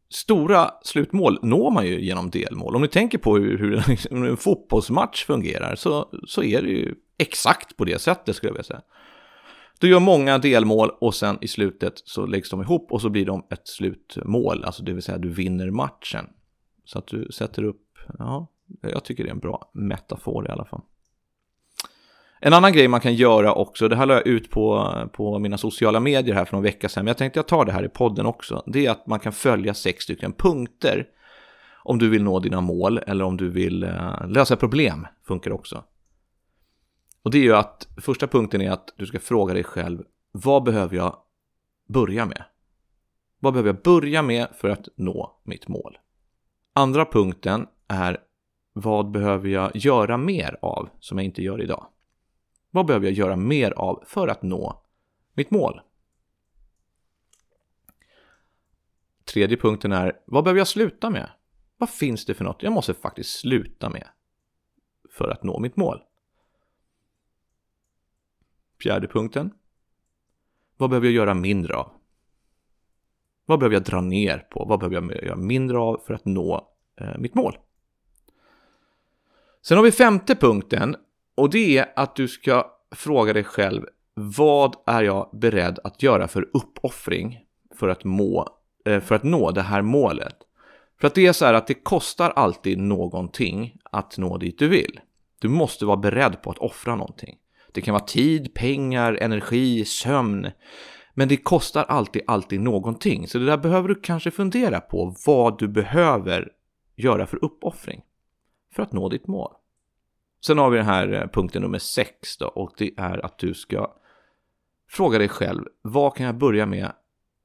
stora 0.10 0.72
slutmål 0.84 1.40
når 1.42 1.72
man 1.72 1.86
ju 1.86 2.02
genom 2.02 2.30
delmål. 2.30 2.76
Om 2.76 2.82
ni 2.82 2.88
tänker 2.88 3.18
på 3.18 3.38
hur, 3.38 3.84
liksom, 3.88 4.18
hur 4.18 4.30
en 4.30 4.38
fotbollsmatch 4.38 5.26
fungerar 5.26 5.76
så, 5.76 6.10
så 6.28 6.44
är 6.44 6.62
det 6.62 6.70
ju 6.70 6.96
exakt 7.18 7.78
på 7.78 7.86
det 7.86 8.02
sättet 8.02 8.36
skulle 8.36 8.50
jag 8.50 8.54
vilja 8.54 8.64
säga. 8.64 8.82
Du 9.80 9.90
gör 9.90 10.00
många 10.00 10.38
delmål 10.38 10.90
och 11.02 11.16
sen 11.16 11.38
i 11.42 11.48
slutet 11.48 11.94
så 11.96 12.26
läggs 12.26 12.50
de 12.50 12.62
ihop 12.62 12.92
och 12.92 13.02
så 13.02 13.10
blir 13.10 13.26
de 13.26 13.48
ett 13.50 13.68
slutmål, 13.68 14.64
alltså 14.64 14.84
det 14.84 14.94
vill 14.94 15.04
säga 15.04 15.18
du 15.18 15.30
vinner 15.30 15.72
matchen. 15.72 16.26
Så 16.86 17.00
att 17.00 17.08
du 17.08 17.28
sätter 17.32 17.64
upp, 17.64 17.98
ja, 18.20 18.48
jag 18.82 19.04
tycker 19.04 19.24
det 19.24 19.30
är 19.30 19.34
en 19.34 19.40
bra 19.40 19.72
metafor 19.74 20.48
i 20.48 20.52
alla 20.52 20.66
fall. 20.66 20.82
En 22.46 22.54
annan 22.54 22.74
grej 22.74 22.88
man 22.88 23.00
kan 23.00 23.16
göra 23.16 23.54
också, 23.54 23.88
det 23.88 23.96
här 23.96 24.06
la 24.06 24.14
jag 24.14 24.28
ut 24.28 24.50
på, 24.50 24.94
på 25.14 25.40
mina 25.40 25.58
sociala 25.58 26.00
medier 26.00 26.36
här 26.36 26.46
för 26.46 26.56
någon 26.56 26.64
vecka 26.64 26.90
sedan, 26.90 27.06
men 27.06 27.08
jag 27.08 27.18
tänkte 27.18 27.40
jag 27.40 27.48
tar 27.48 27.66
det 27.66 27.72
här 27.72 27.84
i 27.86 27.90
podden 27.90 28.26
också. 28.26 28.64
Det 28.66 28.86
är 28.86 28.92
att 28.92 29.08
man 29.08 29.20
kan 29.20 29.34
följa 29.34 29.74
sex 29.74 30.04
stycken 30.04 30.34
punkter 30.34 31.08
om 31.84 32.00
du 32.00 32.10
vill 32.10 32.24
nå 32.24 32.40
dina 32.40 32.62
mål 32.62 32.98
eller 32.98 33.26
om 33.26 33.38
du 33.38 33.50
vill 33.50 33.84
eh, 33.84 34.28
lösa 34.28 34.56
problem, 34.56 35.08
funkar 35.28 35.52
också. 35.52 35.84
Och 37.24 37.32
det 37.32 37.38
är 37.38 37.44
ju 37.44 37.56
att 37.56 37.88
första 37.98 38.28
punkten 38.28 38.62
är 38.62 38.72
att 38.72 38.94
du 38.98 39.06
ska 39.06 39.20
fråga 39.20 39.54
dig 39.54 39.64
själv, 39.64 40.04
vad 40.32 40.64
behöver 40.64 40.96
jag 40.96 41.18
börja 41.90 42.26
med? 42.26 42.44
Vad 43.40 43.54
behöver 43.54 43.70
jag 43.70 43.82
börja 43.82 44.22
med 44.22 44.48
för 44.54 44.70
att 44.70 44.88
nå 44.96 45.42
mitt 45.44 45.68
mål? 45.68 45.98
Andra 46.74 47.06
punkten 47.06 47.68
är, 47.88 48.18
vad 48.74 49.12
behöver 49.12 49.50
jag 49.50 49.72
göra 49.76 50.18
mer 50.18 50.58
av 50.62 50.90
som 51.00 51.18
jag 51.18 51.26
inte 51.26 51.42
gör 51.42 51.62
idag? 51.62 51.88
Vad 52.74 52.86
behöver 52.86 53.06
jag 53.06 53.14
göra 53.14 53.36
mer 53.36 53.72
av 53.72 54.04
för 54.08 54.28
att 54.28 54.42
nå 54.42 54.84
mitt 55.34 55.52
mål? 55.52 55.82
Tredje 59.26 59.58
punkten 59.58 59.92
är, 59.92 60.20
vad 60.26 60.44
behöver 60.44 60.60
jag 60.60 60.68
sluta 60.68 61.10
med? 61.10 61.30
Vad 61.78 61.90
finns 61.90 62.26
det 62.26 62.34
för 62.34 62.44
något 62.44 62.64
jag 62.64 62.74
måste 62.74 62.94
faktiskt 62.94 63.40
sluta 63.40 63.90
med 63.90 64.08
för 65.12 65.30
att 65.30 65.44
nå 65.44 65.60
mitt 65.60 65.76
mål? 65.76 66.04
Fjärde 68.84 69.08
punkten. 69.08 69.54
Vad 70.78 70.90
behöver 70.90 71.08
jag 71.08 71.14
göra 71.14 71.34
mindre 71.34 71.76
av? 71.76 71.92
Vad 73.46 73.60
behöver 73.60 73.76
jag 73.76 73.84
dra 73.84 74.02
ner 74.02 74.38
på? 74.38 74.66
Vad 74.66 74.80
behöver 74.80 75.14
jag 75.16 75.24
göra 75.24 75.36
mindre 75.36 75.78
av 75.78 76.02
för 76.06 76.14
att 76.14 76.26
nå 76.26 76.74
eh, 76.96 77.18
mitt 77.18 77.36
mål? 77.36 77.58
Sen 79.62 79.78
har 79.78 79.84
vi 79.84 79.92
femte 79.92 80.36
punkten 80.36 80.96
och 81.36 81.50
det 81.50 81.78
är 81.78 81.94
att 81.96 82.16
du 82.16 82.28
ska 82.28 82.72
fråga 82.96 83.34
dig 83.34 83.44
själv 83.44 83.86
vad 84.14 84.76
är 84.86 85.04
jag 85.04 85.30
beredd 85.34 85.80
att 85.84 86.04
göra 86.04 86.28
för 86.28 86.50
uppoffring 86.54 87.40
för 87.80 87.88
att, 87.88 88.04
må, 88.04 88.48
eh, 88.86 89.00
för 89.00 89.16
att 89.16 89.24
nå 89.24 89.52
det 89.52 89.62
här 89.62 89.82
målet? 89.82 90.36
För 91.02 91.08
att 91.08 91.16
det 91.16 91.28
är 91.28 91.34
så 91.34 91.46
här 91.46 91.54
att 91.54 91.68
det 91.68 91.74
kostar 91.74 92.30
alltid 92.30 92.78
någonting 92.78 93.78
att 93.84 94.18
nå 94.18 94.38
dit 94.38 94.60
du 94.60 94.68
vill. 94.68 95.00
Du 95.40 95.48
måste 95.48 95.86
vara 95.86 95.98
beredd 95.98 96.42
på 96.42 96.52
att 96.52 96.58
offra 96.58 96.96
någonting. 96.96 97.38
Det 97.72 97.82
kan 97.82 97.94
vara 97.94 98.04
tid, 98.04 98.54
pengar, 98.54 99.18
energi, 99.22 99.86
sömn. 99.86 100.52
Men 101.14 101.28
det 101.28 101.38
kostar 101.38 101.84
alltid, 101.84 102.22
alltid 102.28 102.62
någonting. 102.62 103.28
Så 103.28 103.38
det 103.38 103.46
där 103.46 103.58
behöver 103.58 103.90
du 103.90 103.96
kanske 103.96 104.32
fundera 104.32 104.80
på 104.80 105.16
vad 105.26 105.60
du 105.60 105.68
behöver 105.68 106.52
göra 106.96 107.26
för 107.26 107.46
uppoffring 107.46 108.02
för 108.76 108.84
att 108.84 108.92
nå 108.92 109.10
ditt 109.10 109.28
mål. 109.28 109.52
Sen 110.46 110.58
har 110.58 110.70
vi 110.70 110.78
den 110.78 110.86
här 110.86 111.14
eh, 111.14 111.28
punkten 111.28 111.62
nummer 111.62 111.80
6 111.80 112.38
då 112.38 112.48
och 112.48 112.74
det 112.78 112.92
är 112.98 113.26
att 113.26 113.38
du 113.38 113.54
ska 113.54 113.94
fråga 114.90 115.18
dig 115.18 115.30
själv 115.30 115.66
vad 115.82 116.16
kan 116.16 116.26
jag 116.26 116.36
börja 116.36 116.66
med 116.66 116.92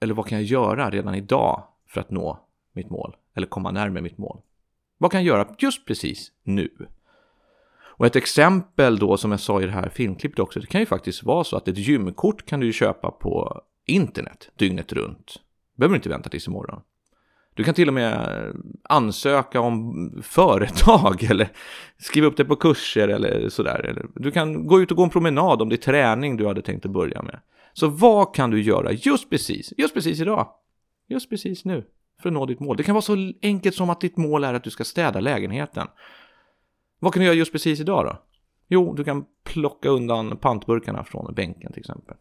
eller 0.00 0.14
vad 0.14 0.26
kan 0.26 0.38
jag 0.38 0.44
göra 0.44 0.90
redan 0.90 1.14
idag 1.14 1.64
för 1.86 2.00
att 2.00 2.10
nå 2.10 2.38
mitt 2.72 2.90
mål 2.90 3.16
eller 3.34 3.46
komma 3.46 3.70
närmare 3.70 4.02
mitt 4.02 4.18
mål? 4.18 4.40
Vad 4.98 5.10
kan 5.10 5.24
jag 5.24 5.26
göra 5.26 5.54
just 5.58 5.86
precis 5.86 6.32
nu? 6.42 6.70
Och 7.98 8.06
ett 8.06 8.16
exempel 8.16 8.98
då 8.98 9.16
som 9.16 9.30
jag 9.30 9.40
sa 9.40 9.62
i 9.62 9.66
det 9.66 9.72
här 9.72 9.88
filmklippet 9.88 10.38
också, 10.38 10.60
det 10.60 10.66
kan 10.66 10.80
ju 10.80 10.86
faktiskt 10.86 11.22
vara 11.22 11.44
så 11.44 11.56
att 11.56 11.68
ett 11.68 11.78
gymkort 11.78 12.46
kan 12.46 12.60
du 12.60 12.66
ju 12.66 12.72
köpa 12.72 13.10
på 13.10 13.62
internet 13.86 14.50
dygnet 14.56 14.92
runt. 14.92 15.36
Behöver 15.76 15.96
inte 15.96 16.08
vänta 16.08 16.30
tills 16.30 16.46
imorgon. 16.46 16.80
Du 17.58 17.64
kan 17.64 17.74
till 17.74 17.88
och 17.88 17.94
med 17.94 18.52
ansöka 18.82 19.60
om 19.60 20.10
företag 20.22 21.22
eller 21.30 21.48
skriva 21.96 22.26
upp 22.26 22.36
dig 22.36 22.46
på 22.46 22.56
kurser 22.56 23.08
eller 23.08 23.48
sådär. 23.48 24.06
Du 24.14 24.30
kan 24.30 24.66
gå 24.66 24.80
ut 24.80 24.90
och 24.90 24.96
gå 24.96 25.02
en 25.02 25.10
promenad 25.10 25.62
om 25.62 25.68
det 25.68 25.74
är 25.74 25.76
träning 25.76 26.36
du 26.36 26.46
hade 26.46 26.62
tänkt 26.62 26.86
att 26.86 26.92
börja 26.92 27.22
med. 27.22 27.40
Så 27.72 27.88
vad 27.88 28.34
kan 28.34 28.50
du 28.50 28.62
göra 28.62 28.92
just 28.92 29.30
precis, 29.30 29.72
just 29.76 29.94
precis 29.94 30.20
idag, 30.20 30.48
just 31.08 31.30
precis 31.30 31.64
nu 31.64 31.84
för 32.22 32.28
att 32.28 32.32
nå 32.32 32.46
ditt 32.46 32.60
mål? 32.60 32.76
Det 32.76 32.82
kan 32.82 32.94
vara 32.94 33.02
så 33.02 33.32
enkelt 33.42 33.74
som 33.74 33.90
att 33.90 34.00
ditt 34.00 34.16
mål 34.16 34.44
är 34.44 34.54
att 34.54 34.64
du 34.64 34.70
ska 34.70 34.84
städa 34.84 35.20
lägenheten. 35.20 35.86
Vad 36.98 37.12
kan 37.12 37.20
du 37.20 37.26
göra 37.26 37.36
just 37.36 37.52
precis 37.52 37.80
idag 37.80 38.04
då? 38.04 38.22
Jo, 38.68 38.94
du 38.94 39.04
kan 39.04 39.24
plocka 39.44 39.88
undan 39.88 40.36
pantburkarna 40.36 41.04
från 41.04 41.34
bänken 41.34 41.72
till 41.72 41.80
exempel. 41.80 42.16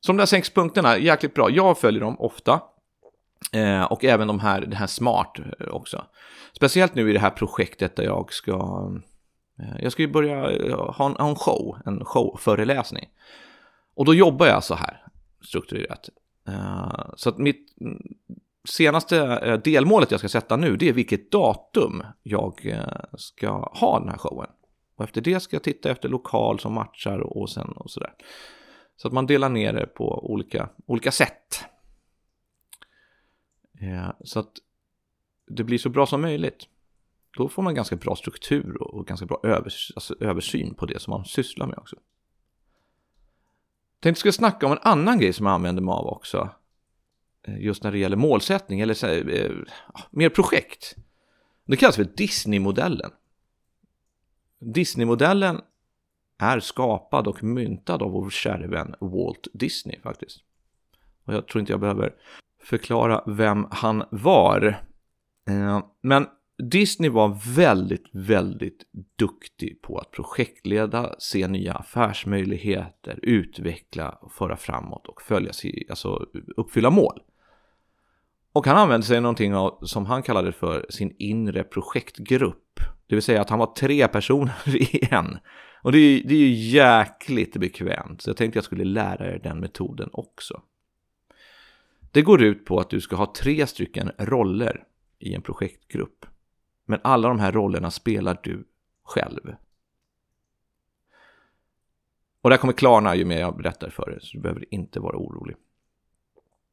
Så 0.00 0.12
de 0.12 0.16
där 0.16 0.26
sex 0.26 0.50
punkterna, 0.50 0.98
jäkligt 0.98 1.34
bra. 1.34 1.50
Jag 1.50 1.78
följer 1.78 2.00
dem 2.00 2.20
ofta. 2.20 2.60
Eh, 3.52 3.84
och 3.84 4.04
även 4.04 4.28
de 4.28 4.40
här, 4.40 4.60
det 4.60 4.76
här 4.76 4.86
smart 4.86 5.38
eh, 5.60 5.68
också. 5.68 6.04
Speciellt 6.52 6.94
nu 6.94 7.10
i 7.10 7.12
det 7.12 7.18
här 7.18 7.30
projektet 7.30 7.96
där 7.96 8.04
jag 8.04 8.32
ska, 8.32 8.88
eh, 9.58 9.82
jag 9.82 9.92
ska 9.92 10.02
ju 10.02 10.12
börja 10.12 10.50
eh, 10.50 10.92
ha 10.92 11.06
en, 11.06 11.16
ha 11.16 11.28
en 11.28 11.34
show, 11.34 11.78
en 11.86 12.04
showföreläsning. 12.04 13.08
Och 13.94 14.04
då 14.04 14.14
jobbar 14.14 14.46
jag 14.46 14.64
så 14.64 14.74
här 14.74 15.02
strukturerat. 15.44 16.08
Eh, 16.48 17.04
så 17.16 17.28
att 17.28 17.38
mitt 17.38 17.80
mm, 17.80 18.02
senaste 18.68 19.18
eh, 19.18 19.58
delmålet 19.58 20.10
jag 20.10 20.20
ska 20.20 20.28
sätta 20.28 20.56
nu, 20.56 20.76
det 20.76 20.88
är 20.88 20.92
vilket 20.92 21.30
datum 21.30 22.02
jag 22.22 22.78
ska 23.14 23.70
ha 23.72 23.98
den 23.98 24.08
här 24.08 24.18
showen. 24.18 24.50
Och 24.96 25.04
efter 25.04 25.20
det 25.20 25.40
ska 25.40 25.56
jag 25.56 25.62
titta 25.62 25.90
efter 25.90 26.08
lokal 26.08 26.60
som 26.60 26.72
matchar 26.72 27.18
och 27.18 27.50
sen 27.50 27.72
och 27.72 27.90
sådär. 27.90 28.12
Så 28.96 29.08
att 29.08 29.14
man 29.14 29.26
delar 29.26 29.48
ner 29.48 29.72
det 29.72 29.86
på 29.86 30.30
olika, 30.32 30.68
olika 30.86 31.10
sätt. 31.10 31.64
Eh, 33.82 34.10
så 34.24 34.40
att 34.40 34.52
det 35.46 35.64
blir 35.64 35.78
så 35.78 35.88
bra 35.88 36.06
som 36.06 36.20
möjligt. 36.20 36.68
Då 37.36 37.48
får 37.48 37.62
man 37.62 37.74
ganska 37.74 37.96
bra 37.96 38.16
struktur 38.16 38.82
och 38.82 39.06
ganska 39.06 39.26
bra 39.26 39.40
övers 39.42 39.92
alltså 39.94 40.14
översyn 40.20 40.74
på 40.74 40.86
det 40.86 40.98
som 40.98 41.10
man 41.10 41.24
sysslar 41.24 41.66
med 41.66 41.78
också. 41.78 41.96
Jag 41.96 44.02
tänkte 44.02 44.20
ska 44.20 44.32
snacka 44.32 44.66
om 44.66 44.72
en 44.72 44.78
annan 44.82 45.18
grej 45.18 45.32
som 45.32 45.46
jag 45.46 45.54
använder 45.54 45.82
mig 45.82 45.92
av 45.92 46.06
också. 46.06 46.50
Eh, 47.42 47.58
just 47.58 47.82
när 47.82 47.92
det 47.92 47.98
gäller 47.98 48.16
målsättning 48.16 48.80
eller 48.80 48.94
så, 48.94 49.06
eh, 49.06 49.50
ah, 49.94 50.00
mer 50.10 50.28
projekt. 50.28 50.96
Det 51.64 51.76
kallas 51.76 51.96
för 51.96 52.04
Disney-modellen. 52.04 53.10
Disney-modellen 54.58 55.60
är 56.38 56.60
skapad 56.60 57.26
och 57.26 57.44
myntad 57.44 58.02
av 58.02 58.10
vår 58.10 58.30
käre 58.30 58.66
vän 58.66 58.94
Walt 59.00 59.48
Disney 59.52 60.00
faktiskt. 60.00 60.40
Och 61.24 61.34
jag 61.34 61.48
tror 61.48 61.60
inte 61.60 61.72
jag 61.72 61.80
behöver 61.80 62.14
förklara 62.64 63.22
vem 63.26 63.66
han 63.70 64.04
var. 64.10 64.82
Eh, 65.48 65.80
men 66.02 66.26
Disney 66.62 67.10
var 67.10 67.54
väldigt, 67.54 68.06
väldigt 68.12 68.82
duktig 69.18 69.82
på 69.82 69.98
att 69.98 70.10
projektleda, 70.10 71.14
se 71.18 71.48
nya 71.48 71.74
affärsmöjligheter, 71.74 73.18
utveckla, 73.22 74.18
föra 74.30 74.56
framåt 74.56 75.06
och 75.06 75.22
följa 75.22 75.52
sig, 75.52 75.86
alltså 75.90 76.26
uppfylla 76.56 76.90
mål. 76.90 77.20
Och 78.52 78.66
han 78.66 78.76
använde 78.76 79.06
sig 79.06 79.16
av 79.16 79.22
någonting 79.22 79.54
av, 79.54 79.78
som 79.82 80.06
han 80.06 80.22
kallade 80.22 80.52
för 80.52 80.86
sin 80.90 81.16
inre 81.18 81.64
projektgrupp. 81.64 82.80
Det 83.06 83.14
vill 83.14 83.22
säga 83.22 83.40
att 83.40 83.50
han 83.50 83.58
var 83.58 83.74
tre 83.74 84.08
personer 84.08 84.54
i 84.76 85.08
en. 85.10 85.38
Och 85.82 85.92
det 85.92 85.98
är, 85.98 86.28
det 86.28 86.34
är 86.34 86.38
ju 86.38 86.54
jäkligt 86.54 87.56
bekvämt, 87.56 88.22
så 88.22 88.30
jag 88.30 88.36
tänkte 88.36 88.56
jag 88.56 88.64
skulle 88.64 88.84
lära 88.84 89.26
er 89.26 89.40
den 89.42 89.60
metoden 89.60 90.08
också. 90.12 90.62
Det 92.12 92.22
går 92.22 92.42
ut 92.42 92.64
på 92.64 92.80
att 92.80 92.90
du 92.90 93.00
ska 93.00 93.16
ha 93.16 93.32
tre 93.34 93.66
stycken 93.66 94.10
roller 94.18 94.84
i 95.18 95.34
en 95.34 95.42
projektgrupp. 95.42 96.26
Men 96.84 97.00
alla 97.04 97.28
de 97.28 97.40
här 97.40 97.52
rollerna 97.52 97.90
spelar 97.90 98.40
du 98.42 98.68
själv. 99.04 99.54
Och 102.42 102.50
det 102.50 102.56
här 102.56 102.60
kommer 102.60 102.72
klarna 102.72 103.14
ju 103.14 103.24
mer 103.24 103.40
jag 103.40 103.56
berättar 103.56 103.90
för 103.90 104.10
dig, 104.10 104.18
så 104.22 104.36
du 104.36 104.42
behöver 104.42 104.74
inte 104.74 105.00
vara 105.00 105.16
orolig. 105.16 105.56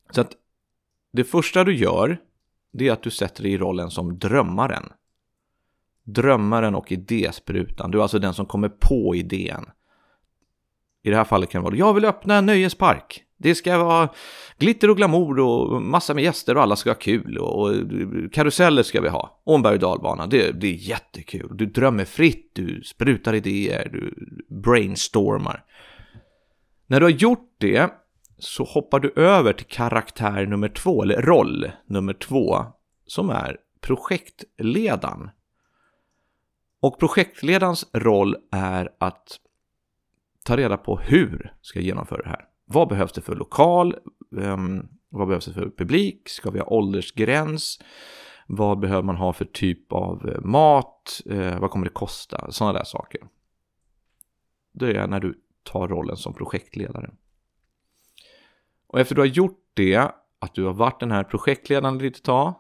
Så 0.10 0.22
att 0.22 0.32
det 1.12 1.24
första 1.24 1.64
du 1.64 1.76
gör, 1.76 2.18
det 2.72 2.88
är 2.88 2.92
att 2.92 3.04
du 3.04 3.12
sätter 3.12 3.44
dig 3.44 3.52
i 3.52 3.58
rollen 3.58 3.92
som 3.92 4.20
drömmaren. 4.20 4.94
Drömmaren 6.04 6.76
och 6.76 6.92
idésprutan. 6.92 7.92
Du 7.92 7.98
är 7.98 8.02
alltså 8.02 8.20
den 8.20 8.34
som 8.34 8.46
kommer 8.46 8.70
på 8.70 9.16
idén. 9.16 9.66
I 11.02 11.10
det 11.10 11.16
här 11.16 11.24
fallet 11.24 11.50
kan 11.50 11.62
det 11.62 11.64
vara, 11.64 11.76
jag 11.76 11.94
vill 11.94 12.06
öppna 12.06 12.36
en 12.36 12.46
nöjespark. 12.46 13.26
Det 13.42 13.56
ska 13.56 13.84
vara 13.84 14.10
glitter 14.58 14.90
och 14.90 14.98
glamour 14.98 15.40
och 15.40 15.82
massa 15.82 16.14
med 16.14 16.24
gäster 16.24 16.58
och 16.58 16.64
alla 16.64 16.76
ska 16.76 16.90
ha 16.90 16.96
kul 16.96 17.38
och, 17.38 17.74
karuseller 18.34 18.84
ska 18.84 19.02
vi 19.02 19.10
ha. 19.10 19.42
Och 19.44 19.56
en 19.56 19.62
berg 19.62 19.74
och 19.74 19.80
dalbana, 19.80 20.28
det, 20.28 20.52
det 20.52 20.68
är 20.68 20.74
jättekul. 20.74 21.58
Du 21.58 21.66
drömmer 21.66 22.06
fritt, 22.06 22.52
du 22.54 22.82
sprutar 22.84 23.34
idéer, 23.34 23.90
du 23.94 24.14
brainstormar. 24.62 25.64
När 26.88 27.00
du 27.00 27.06
har 27.06 27.12
gjort 27.12 27.56
det 27.58 27.94
så 28.38 28.64
hoppar 28.64 29.00
du 29.00 29.14
över 29.16 29.54
till 29.54 29.66
karaktär 29.66 30.46
nummer 30.46 30.70
två, 30.70 31.04
eller 31.04 31.22
roll 31.22 31.72
nummer 31.86 32.14
två, 32.14 32.66
som 33.06 33.30
är 33.30 33.58
projektledaren. 33.82 35.30
Och 36.82 37.00
projektledarens 37.00 37.90
roll 37.94 38.36
är 38.52 38.90
att 39.00 39.40
ta 40.44 40.58
reda 40.58 40.78
på 40.78 40.98
hur 40.98 41.54
ska 41.62 41.80
jag 41.80 41.86
genomföra 41.86 42.22
det 42.22 42.30
här. 42.30 42.49
Vad 42.72 42.88
behövs 42.88 43.12
det 43.12 43.22
för 43.22 43.36
lokal? 43.36 43.96
Ehm, 44.42 44.88
vad 45.10 45.28
behövs 45.28 45.46
det 45.46 45.54
för 45.54 45.70
publik? 45.78 46.30
Ska 46.30 46.52
vi 46.52 46.60
ha 46.60 46.66
åldersgräns? 46.66 47.80
Vad 48.48 48.80
behöver 48.80 49.04
man 49.04 49.16
ha 49.16 49.34
för 49.34 49.46
typ 49.46 49.94
av 49.94 50.30
eh, 50.30 50.42
mat? 50.42 51.22
Eh, 51.30 51.60
vad 51.60 51.72
kommer 51.72 51.86
det 51.86 51.94
kosta? 51.94 52.52
Sådana 52.52 52.78
där 52.80 52.84
saker. 52.84 53.22
Det 54.72 54.94
är 54.94 55.08
när 55.08 55.20
du 55.20 55.42
tar 55.64 55.88
rollen 55.88 56.18
som 56.18 56.34
projektledare. 56.34 57.12
Och 58.88 59.00
efter 59.00 59.16
du 59.16 59.22
har 59.22 59.26
gjort 59.26 59.64
det, 59.74 60.12
att 60.40 60.54
du 60.54 60.66
har 60.66 60.74
varit 60.74 61.00
den 61.00 61.12
här 61.12 61.24
projektledaren 61.24 61.96
ett 61.96 62.02
litet 62.02 62.24
tag. 62.24 62.54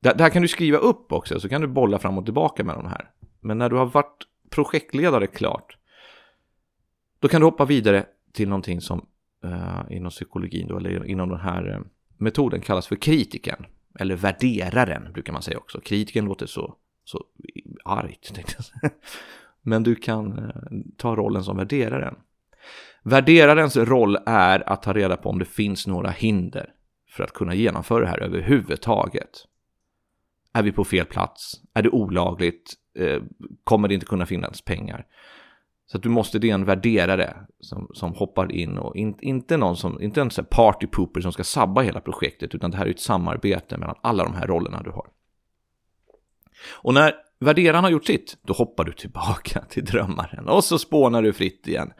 Det, 0.00 0.12
det 0.12 0.22
här 0.22 0.30
kan 0.30 0.42
du 0.42 0.48
skriva 0.48 0.78
upp 0.78 1.12
också, 1.12 1.40
så 1.40 1.48
kan 1.48 1.60
du 1.60 1.66
bolla 1.66 1.98
fram 1.98 2.18
och 2.18 2.24
tillbaka 2.24 2.64
med 2.64 2.74
de 2.74 2.86
här. 2.86 3.10
Men 3.40 3.58
när 3.58 3.68
du 3.68 3.76
har 3.76 3.86
varit 3.86 4.26
projektledare 4.50 5.26
klart, 5.26 5.78
då 7.18 7.28
kan 7.28 7.40
du 7.40 7.44
hoppa 7.44 7.64
vidare 7.64 8.06
till 8.32 8.48
någonting 8.48 8.80
som 8.80 9.06
eh, 9.44 9.96
inom 9.96 10.10
psykologin 10.10 10.68
då, 10.68 10.76
eller 10.76 11.04
inom 11.04 11.28
den 11.28 11.40
här 11.40 11.70
eh, 11.70 11.80
metoden 12.16 12.60
kallas 12.60 12.86
för 12.86 12.96
kritiken. 12.96 13.66
Eller 13.98 14.16
värderaren 14.16 15.12
brukar 15.12 15.32
man 15.32 15.42
säga 15.42 15.58
också. 15.58 15.80
Kritiken 15.80 16.24
låter 16.24 16.46
så, 16.46 16.76
så 17.04 17.24
argt. 17.84 18.38
Men 19.62 19.82
du 19.82 19.94
kan 19.94 20.38
eh, 20.38 20.54
ta 20.96 21.16
rollen 21.16 21.44
som 21.44 21.56
värderaren. 21.56 22.14
Värderarens 23.02 23.76
roll 23.76 24.18
är 24.26 24.68
att 24.68 24.82
ta 24.82 24.92
reda 24.92 25.16
på 25.16 25.28
om 25.28 25.38
det 25.38 25.44
finns 25.44 25.86
några 25.86 26.10
hinder 26.10 26.72
för 27.10 27.24
att 27.24 27.32
kunna 27.32 27.54
genomföra 27.54 28.00
det 28.00 28.10
här 28.10 28.22
överhuvudtaget. 28.22 29.30
Är 30.52 30.62
vi 30.62 30.72
på 30.72 30.84
fel 30.84 31.06
plats? 31.06 31.52
Är 31.74 31.82
det 31.82 31.90
olagligt? 31.90 32.74
Eh, 32.94 33.22
kommer 33.64 33.88
det 33.88 33.94
inte 33.94 34.06
kunna 34.06 34.26
finnas 34.26 34.62
pengar? 34.62 35.06
Så 35.90 35.96
att 35.96 36.02
du 36.02 36.08
måste, 36.08 36.38
det 36.38 36.50
är 36.50 36.54
en 36.54 36.64
värderare 36.64 37.36
som, 37.60 37.90
som 37.94 38.14
hoppar 38.14 38.52
in 38.52 38.78
och 38.78 38.96
in, 38.96 39.16
inte 39.20 39.56
någon 39.56 39.76
som, 39.76 40.02
inte 40.02 40.20
en 40.20 40.30
party 40.50 40.86
pooper 40.86 41.20
som 41.20 41.32
ska 41.32 41.44
sabba 41.44 41.80
hela 41.80 42.00
projektet, 42.00 42.54
utan 42.54 42.70
det 42.70 42.76
här 42.76 42.86
är 42.86 42.90
ett 42.90 43.00
samarbete 43.00 43.76
mellan 43.76 43.96
alla 44.02 44.24
de 44.24 44.34
här 44.34 44.46
rollerna 44.46 44.82
du 44.82 44.90
har. 44.90 45.06
Och 46.70 46.94
när 46.94 47.14
värderaren 47.40 47.84
har 47.84 47.90
gjort 47.90 48.06
sitt, 48.06 48.38
då 48.42 48.54
hoppar 48.54 48.84
du 48.84 48.92
tillbaka 48.92 49.60
till 49.68 49.84
drömmaren 49.84 50.48
och 50.48 50.64
så 50.64 50.78
spånar 50.78 51.22
du 51.22 51.32
fritt 51.32 51.68
igen. 51.68 51.92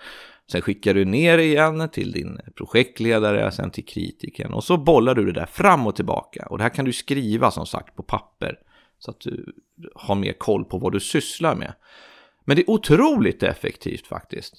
Sen 0.52 0.62
skickar 0.62 0.94
du 0.94 1.04
ner 1.04 1.38
igen 1.38 1.88
till 1.92 2.12
din 2.12 2.40
projektledare, 2.56 3.52
sen 3.52 3.70
till 3.70 3.84
kritiken 3.84 4.52
och 4.52 4.64
så 4.64 4.76
bollar 4.76 5.14
du 5.14 5.26
det 5.26 5.32
där 5.32 5.46
fram 5.46 5.86
och 5.86 5.96
tillbaka. 5.96 6.46
Och 6.50 6.58
det 6.58 6.64
här 6.64 6.70
kan 6.70 6.84
du 6.84 6.92
skriva 6.92 7.50
som 7.50 7.66
sagt 7.66 7.96
på 7.96 8.02
papper 8.02 8.58
så 8.98 9.10
att 9.10 9.20
du 9.20 9.52
har 9.94 10.14
mer 10.14 10.32
koll 10.32 10.64
på 10.64 10.78
vad 10.78 10.92
du 10.92 11.00
sysslar 11.00 11.54
med. 11.54 11.74
Men 12.48 12.56
det 12.56 12.62
är 12.62 12.70
otroligt 12.70 13.42
effektivt 13.42 14.06
faktiskt. 14.06 14.54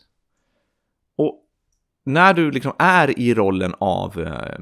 Och 1.16 1.46
när 2.04 2.34
du 2.34 2.52
liksom 2.52 2.72
är 2.80 3.20
i 3.20 3.34
rollen 3.34 3.74
av 3.80 4.20
eh, 4.20 4.60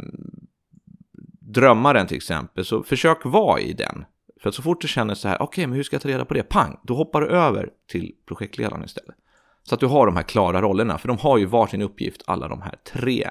drömmaren 1.39 2.07
till 2.07 2.17
exempel, 2.17 2.65
så 2.65 2.83
försök 2.83 3.25
vara 3.25 3.59
i 3.59 3.73
den. 3.73 4.05
För 4.41 4.49
att 4.49 4.55
så 4.55 4.61
fort 4.61 4.81
du 4.81 4.87
känner 4.87 5.15
så 5.15 5.27
här, 5.27 5.35
okej, 5.35 5.45
okay, 5.45 5.67
men 5.67 5.75
hur 5.75 5.83
ska 5.83 5.95
jag 5.95 6.01
ta 6.01 6.09
reda 6.09 6.25
på 6.25 6.33
det? 6.33 6.43
Pang, 6.43 6.79
då 6.83 6.95
hoppar 6.95 7.21
du 7.21 7.27
över 7.27 7.69
till 7.87 8.15
projektledaren 8.25 8.83
istället. 8.83 9.15
Så 9.63 9.75
att 9.75 9.79
du 9.79 9.85
har 9.85 10.05
de 10.05 10.15
här 10.15 10.23
klara 10.23 10.61
rollerna, 10.61 10.97
för 10.97 11.07
de 11.07 11.17
har 11.17 11.37
ju 11.37 11.45
varsin 11.45 11.81
uppgift, 11.81 12.23
alla 12.25 12.47
de 12.47 12.61
här 12.61 12.75
tre 12.93 13.29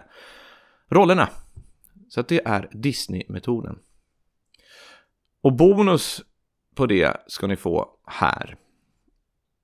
rollerna. 0.90 1.28
Så 2.08 2.20
att 2.20 2.28
det 2.28 2.46
är 2.46 2.68
Disney-metoden. 2.72 3.78
Och 5.40 5.52
bonus 5.52 6.22
på 6.74 6.86
det 6.86 7.16
ska 7.26 7.46
ni 7.46 7.56
få 7.56 7.90
här 8.06 8.56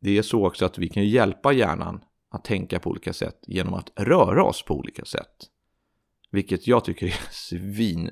det 0.03 0.19
är 0.19 0.23
så 0.23 0.47
också 0.47 0.65
att 0.65 0.79
vi 0.79 0.89
kan 0.89 1.09
hjälpa 1.09 1.53
hjärnan 1.53 2.05
att 2.31 2.45
tänka 2.45 2.79
på 2.79 2.91
olika 2.91 3.13
sätt 3.13 3.39
genom 3.47 3.75
att 3.75 3.93
röra 3.97 4.45
oss 4.45 4.63
på 4.63 4.75
olika 4.75 5.05
sätt. 5.05 5.47
Vilket 6.31 6.67
jag 6.67 6.85
tycker 6.85 7.07
är 7.07 7.21
svinballt. 7.31 8.11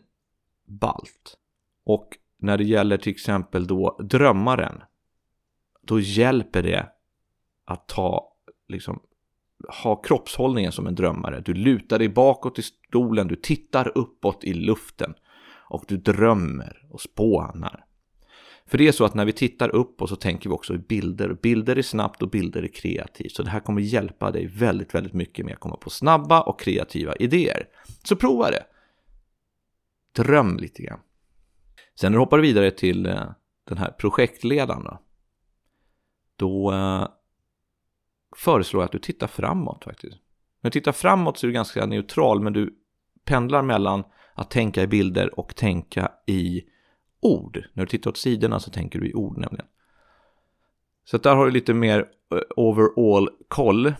Och 1.85 2.09
när 2.38 2.59
det 2.59 2.64
gäller 2.64 2.97
till 2.97 3.12
exempel 3.12 3.66
då 3.66 3.99
drömmaren, 4.02 4.82
då 5.82 6.00
hjälper 6.00 6.62
det 6.62 6.87
att 7.64 7.88
ta, 7.88 8.32
liksom, 8.68 9.00
ha 9.82 9.97
kroppshållningen 9.97 10.73
som 10.73 10.87
en 10.87 10.94
drömmare. 10.94 11.40
Du 11.40 11.54
lutar 11.54 11.99
dig 11.99 12.09
bakåt 12.09 12.59
i 12.59 12.62
stolen, 12.62 13.28
du 13.28 13.37
tittar 13.37 13.99
uppåt 13.99 14.44
i 14.44 14.52
luften 14.54 15.14
och 15.68 15.85
du 15.88 15.97
drömmer 15.97 16.87
och 16.90 17.00
spånar. 17.00 17.85
För 18.71 18.79
det 18.79 18.89
är 18.89 18.93
så 18.93 19.05
att 19.05 19.15
när 19.15 19.25
vi 19.25 19.33
tittar 19.33 19.69
upp 19.69 20.03
och 20.03 20.09
så 20.09 20.17
tänker 20.17 20.50
vi 20.50 20.55
också 20.55 20.75
i 20.75 20.79
bilder. 20.79 21.37
Bilder 21.43 21.77
är 21.77 21.83
snabbt 21.83 22.23
och 22.23 22.31
bilder 22.31 22.62
är 22.62 22.69
kreativt. 22.69 23.33
Så 23.33 23.43
det 23.43 23.50
här 23.50 23.61
kommer 23.61 23.81
hjälpa 23.81 24.31
dig 24.31 24.47
väldigt, 24.47 24.95
väldigt 24.95 25.12
mycket 25.12 25.45
med 25.45 25.55
att 25.55 25.61
komma 25.61 25.77
på 25.77 25.91
snabba 25.91 26.41
och 26.41 26.61
kreativa 26.61 27.17
idéer. 27.17 27.69
Så 28.05 28.17
prova 28.17 28.50
det. 28.50 28.65
Dröm 30.17 30.57
lite 30.57 30.83
grann. 30.83 31.00
Sen 32.00 32.12
när 32.12 32.17
du 32.17 32.21
hoppar 32.21 32.39
vidare 32.39 32.71
till 32.71 33.07
eh, 33.07 33.31
den 33.69 33.79
här 33.79 33.91
projektledaren 33.91 34.85
då. 34.85 34.99
Då 36.37 36.73
eh, 36.73 37.09
föreslår 38.37 38.83
jag 38.83 38.87
att 38.87 38.93
du 38.93 38.99
tittar 38.99 39.27
framåt 39.27 39.85
faktiskt. 39.85 40.17
När 40.61 40.71
du 40.71 40.81
tittar 40.81 40.93
framåt 40.93 41.39
så 41.39 41.47
är 41.47 41.49
du 41.49 41.55
ganska 41.55 41.87
neutral, 41.87 42.41
men 42.41 42.53
du 42.53 42.75
pendlar 43.25 43.62
mellan 43.62 44.05
att 44.35 44.50
tänka 44.50 44.83
i 44.83 44.87
bilder 44.87 45.39
och 45.39 45.57
tänka 45.57 46.12
i 46.27 46.62
ord. 47.21 47.65
När 47.73 47.85
du 47.85 47.89
tittar 47.91 48.11
åt 48.11 48.17
sidorna 48.17 48.61
så 48.61 48.71
tänker 48.71 48.99
du 48.99 49.09
i 49.09 49.15
ord 49.15 49.39
nämligen. 49.39 49.67
Så 51.05 51.19
där 51.19 51.35
har 51.35 51.47
du 51.47 51.50
lite 51.50 51.75
mer 51.75 51.99
eh, 52.33 52.41
overall 52.57 53.29
koll 53.49 53.95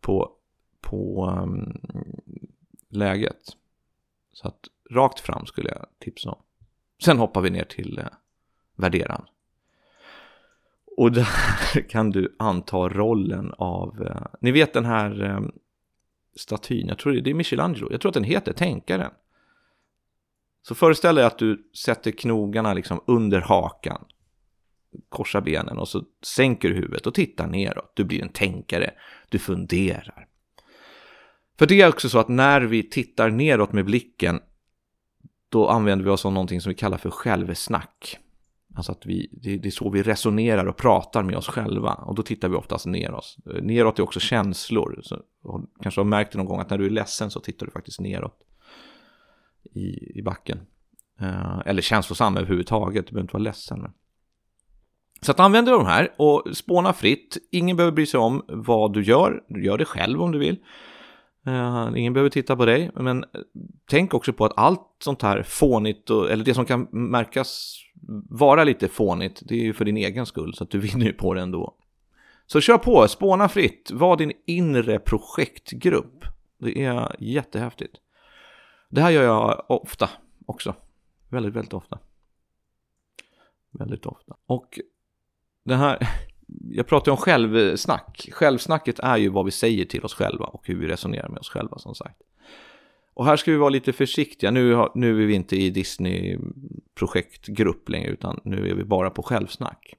på, 0.00 0.32
på 0.80 1.30
um, 1.42 1.80
läget. 2.88 3.56
Så 4.32 4.48
att 4.48 4.68
rakt 4.90 5.20
fram 5.20 5.46
skulle 5.46 5.68
jag 5.68 5.86
tipsa 5.98 6.30
om. 6.30 6.42
Sen 7.02 7.18
hoppar 7.18 7.40
vi 7.40 7.50
ner 7.50 7.64
till 7.64 7.98
eh, 7.98 8.04
uh, 8.04 8.10
värderan. 8.76 9.24
Och 10.96 11.12
där 11.12 11.80
kan 11.88 12.10
du 12.10 12.36
anta 12.38 12.88
rollen 12.88 13.52
av, 13.58 14.00
uh, 14.00 14.26
ni 14.40 14.52
vet 14.52 14.72
den 14.72 14.84
här 14.84 15.22
um, 15.22 15.52
statyn, 16.36 16.88
jag 16.88 16.98
tror 16.98 17.12
det 17.12 17.30
är 17.30 17.34
Michelangelo, 17.34 17.88
jag 17.90 18.00
tror 18.00 18.10
att 18.10 18.14
den 18.14 18.24
heter 18.24 18.52
Tänkaren. 18.52 19.10
Så 20.68 20.74
föreställ 20.74 21.14
dig 21.14 21.24
att 21.24 21.38
du 21.38 21.70
sätter 21.84 22.10
knogarna 22.10 22.74
liksom 22.74 23.00
under 23.06 23.40
hakan, 23.40 24.04
korsar 25.08 25.40
benen 25.40 25.78
och 25.78 25.88
så 25.88 26.04
sänker 26.22 26.68
du 26.68 26.74
huvudet 26.74 27.06
och 27.06 27.14
tittar 27.14 27.46
neråt. 27.46 27.92
Du 27.94 28.04
blir 28.04 28.22
en 28.22 28.28
tänkare, 28.28 28.90
du 29.28 29.38
funderar. 29.38 30.26
För 31.58 31.66
det 31.66 31.80
är 31.80 31.88
också 31.88 32.08
så 32.08 32.18
att 32.18 32.28
när 32.28 32.60
vi 32.60 32.90
tittar 32.90 33.30
neråt 33.30 33.72
med 33.72 33.84
blicken, 33.84 34.40
då 35.48 35.68
använder 35.68 36.04
vi 36.04 36.10
oss 36.10 36.26
av 36.26 36.32
någonting 36.32 36.60
som 36.60 36.70
vi 36.70 36.76
kallar 36.76 36.98
för 36.98 37.10
självsnack. 37.10 38.18
Alltså 38.76 38.92
att 38.92 39.06
vi, 39.06 39.28
det, 39.32 39.66
är 39.66 39.70
så 39.70 39.90
vi 39.90 40.02
resonerar 40.02 40.66
och 40.66 40.76
pratar 40.76 41.22
med 41.22 41.36
oss 41.36 41.48
själva. 41.48 41.94
Och 41.94 42.14
då 42.14 42.22
tittar 42.22 42.48
vi 42.48 42.56
oftast 42.56 42.86
neråt. 42.86 43.36
Neråt 43.62 43.98
är 43.98 44.02
också 44.02 44.20
känslor. 44.20 45.00
Så, 45.02 45.22
kanske 45.82 46.00
har 46.00 46.06
märkt 46.06 46.32
det 46.32 46.38
någon 46.38 46.46
gång 46.46 46.60
att 46.60 46.70
när 46.70 46.78
du 46.78 46.86
är 46.86 46.90
ledsen 46.90 47.30
så 47.30 47.40
tittar 47.40 47.66
du 47.66 47.72
faktiskt 47.72 48.00
neråt 48.00 48.40
i, 49.72 50.18
i 50.18 50.22
backen. 50.22 50.60
Eh, 51.20 51.58
eller 51.66 51.82
känslosam 51.82 52.36
överhuvudtaget, 52.36 53.06
du 53.06 53.12
behöver 53.12 53.24
inte 53.24 53.32
vara 53.32 53.42
ledsen. 53.42 53.80
Men. 53.80 53.92
Så 55.20 55.30
att 55.30 55.40
använda 55.40 55.72
de 55.72 55.86
här 55.86 56.12
och 56.16 56.44
spåna 56.52 56.92
fritt. 56.92 57.38
Ingen 57.50 57.76
behöver 57.76 57.94
bry 57.94 58.06
sig 58.06 58.20
om 58.20 58.44
vad 58.48 58.92
du 58.92 59.02
gör. 59.02 59.42
Du 59.48 59.64
gör 59.64 59.78
det 59.78 59.84
själv 59.84 60.22
om 60.22 60.32
du 60.32 60.38
vill. 60.38 60.56
Eh, 61.46 61.88
ingen 61.96 62.12
behöver 62.12 62.30
titta 62.30 62.56
på 62.56 62.64
dig. 62.64 62.90
Men 62.94 63.24
tänk 63.90 64.14
också 64.14 64.32
på 64.32 64.44
att 64.44 64.52
allt 64.56 64.96
sånt 65.04 65.22
här 65.22 65.42
fånigt, 65.42 66.10
och, 66.10 66.30
eller 66.30 66.44
det 66.44 66.54
som 66.54 66.64
kan 66.64 66.88
märkas 66.90 67.76
vara 68.30 68.64
lite 68.64 68.88
fånigt, 68.88 69.42
det 69.44 69.54
är 69.54 69.62
ju 69.62 69.72
för 69.72 69.84
din 69.84 69.96
egen 69.96 70.26
skull. 70.26 70.54
Så 70.54 70.64
att 70.64 70.70
du 70.70 70.78
vinner 70.80 71.06
ju 71.06 71.12
på 71.12 71.34
det 71.34 71.40
ändå. 71.40 71.74
Så 72.46 72.60
kör 72.60 72.78
på, 72.78 73.08
spåna 73.08 73.48
fritt. 73.48 73.90
Var 73.92 74.16
din 74.16 74.32
inre 74.46 74.98
projektgrupp. 74.98 76.24
Det 76.58 76.84
är 76.84 77.16
jättehäftigt. 77.18 77.96
Det 78.94 79.00
här 79.00 79.10
gör 79.10 79.22
jag 79.22 79.64
ofta 79.68 80.10
också. 80.46 80.74
Väldigt, 81.28 81.54
väldigt 81.54 81.72
ofta. 81.72 81.98
Väldigt 83.70 84.06
ofta. 84.06 84.36
Och 84.46 84.80
det 85.64 85.74
här, 85.74 86.08
jag 86.70 86.86
pratar 86.86 87.12
ju 87.12 87.14
om 87.16 87.16
självsnack. 87.16 88.28
Självsnacket 88.32 88.98
är 88.98 89.16
ju 89.16 89.28
vad 89.28 89.44
vi 89.44 89.50
säger 89.50 89.84
till 89.84 90.04
oss 90.04 90.14
själva 90.14 90.44
och 90.44 90.68
hur 90.68 90.76
vi 90.76 90.86
resonerar 90.86 91.28
med 91.28 91.38
oss 91.38 91.48
själva 91.48 91.78
som 91.78 91.94
sagt. 91.94 92.22
Och 93.14 93.26
här 93.26 93.36
ska 93.36 93.50
vi 93.50 93.56
vara 93.56 93.70
lite 93.70 93.92
försiktiga. 93.92 94.50
Nu, 94.50 94.74
har, 94.74 94.92
nu 94.94 95.22
är 95.22 95.26
vi 95.26 95.34
inte 95.34 95.56
i 95.56 95.70
Disney-projektgrupp 95.70 97.88
längre 97.88 98.10
utan 98.10 98.40
nu 98.44 98.70
är 98.70 98.74
vi 98.74 98.84
bara 98.84 99.10
på 99.10 99.22
självsnack. 99.22 99.94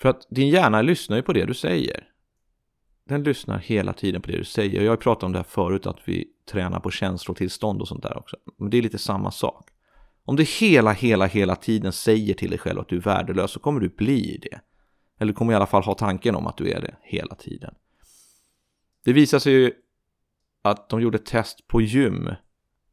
För 0.00 0.08
att 0.08 0.26
din 0.30 0.48
hjärna 0.48 0.82
lyssnar 0.82 1.16
ju 1.16 1.22
på 1.22 1.32
det 1.32 1.44
du 1.44 1.54
säger. 1.54 2.09
Den 3.10 3.22
lyssnar 3.22 3.58
hela 3.58 3.92
tiden 3.92 4.22
på 4.22 4.30
det 4.30 4.36
du 4.36 4.44
säger. 4.44 4.82
Jag 4.82 4.92
har 4.92 4.96
pratat 4.96 5.22
om 5.22 5.32
det 5.32 5.38
här 5.38 5.44
förut, 5.44 5.86
att 5.86 5.98
vi 6.04 6.28
tränar 6.50 6.80
på 6.80 6.90
känslotillstånd 6.90 7.80
och 7.80 7.88
sånt 7.88 8.02
där 8.02 8.18
också. 8.18 8.36
Men 8.56 8.70
det 8.70 8.78
är 8.78 8.82
lite 8.82 8.98
samma 8.98 9.30
sak. 9.30 9.70
Om 10.24 10.36
du 10.36 10.42
hela, 10.42 10.92
hela, 10.92 11.26
hela 11.26 11.56
tiden 11.56 11.92
säger 11.92 12.34
till 12.34 12.50
dig 12.50 12.58
själv 12.58 12.80
att 12.80 12.88
du 12.88 12.96
är 12.96 13.00
värdelös 13.00 13.50
så 13.50 13.60
kommer 13.60 13.80
du 13.80 13.88
bli 13.88 14.38
det. 14.42 14.60
Eller 15.18 15.32
kommer 15.32 15.52
i 15.52 15.56
alla 15.56 15.66
fall 15.66 15.82
ha 15.82 15.94
tanken 15.94 16.34
om 16.34 16.46
att 16.46 16.56
du 16.56 16.70
är 16.70 16.80
det 16.80 16.94
hela 17.02 17.34
tiden. 17.34 17.74
Det 19.04 19.12
visar 19.12 19.38
sig 19.38 19.52
ju 19.52 19.72
att 20.62 20.88
de 20.88 21.00
gjorde 21.00 21.18
test 21.18 21.68
på 21.68 21.80
gym 21.80 22.30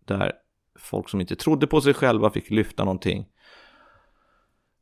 där 0.06 0.32
folk 0.80 1.10
som 1.10 1.22
inte 1.22 1.36
trodde 1.36 1.68
på 1.68 1.82
sig 1.82 1.94
själva 1.94 2.30
fick 2.30 2.50
lyfta 2.50 2.84
någonting. 2.84 3.28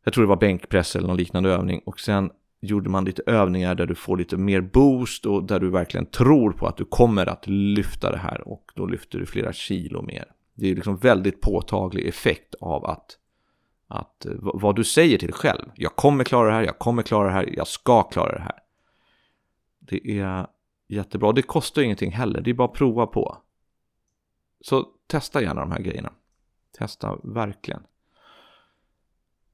Jag 0.04 0.14
tror 0.14 0.24
det 0.24 0.30
var 0.30 0.36
bänkpress 0.36 0.96
eller 0.96 1.08
någon 1.08 1.18
liknande 1.18 1.50
övning 1.50 1.82
och 1.86 2.00
sen 2.00 2.32
gjorde 2.66 2.90
man 2.90 3.06
lite 3.06 3.22
övningar 3.26 3.76
där 3.76 3.86
du 3.86 3.96
får 3.96 4.18
lite 4.18 4.38
mer 4.38 4.62
boost 4.62 5.26
och 5.26 5.44
där 5.44 5.60
du 5.60 5.70
verkligen 5.70 6.06
tror 6.06 6.52
på 6.52 6.68
att 6.68 6.78
du 6.78 6.86
kommer 6.86 7.30
att 7.30 7.48
lyfta 7.48 8.12
det 8.12 8.18
här 8.18 8.48
och 8.48 8.72
då 8.76 8.86
lyfter 8.86 9.20
du 9.20 9.26
flera 9.26 9.54
kilo 9.54 10.02
mer. 10.02 10.26
Det 10.54 10.72
är 10.72 10.76
liksom 10.76 10.98
väldigt 10.98 11.42
påtaglig 11.42 12.08
effekt 12.08 12.56
av 12.56 12.86
att, 12.86 13.18
att 13.88 14.26
eh, 14.26 14.32
vad 14.38 14.76
du 14.76 14.84
säger 14.84 15.18
till 15.18 15.28
dig 15.28 15.38
själv. 15.38 15.66
Jag 15.76 15.96
kommer 15.96 16.24
klara 16.24 16.48
det 16.48 16.54
här, 16.54 16.64
jag 16.64 16.80
kommer 16.80 17.04
klara 17.04 17.28
det 17.28 17.34
här, 17.34 17.54
jag 17.58 17.68
ska 17.68 18.04
klara 18.04 18.32
det 18.36 18.42
här. 18.42 18.60
Det 19.80 20.20
är 20.20 20.48
jättebra. 20.88 21.32
Det 21.32 21.42
kostar 21.42 21.82
ingenting 21.82 22.12
heller, 22.12 22.42
det 22.42 22.50
är 22.50 22.54
bara 22.54 22.68
att 22.68 22.74
prova 22.74 23.08
på. 23.08 23.38
Så 24.62 24.88
testa 25.08 25.42
gärna 25.42 25.62
de 25.62 25.72
här 25.72 25.82
grejerna. 25.82 26.14
Testa 26.78 27.20
verkligen. 27.24 27.84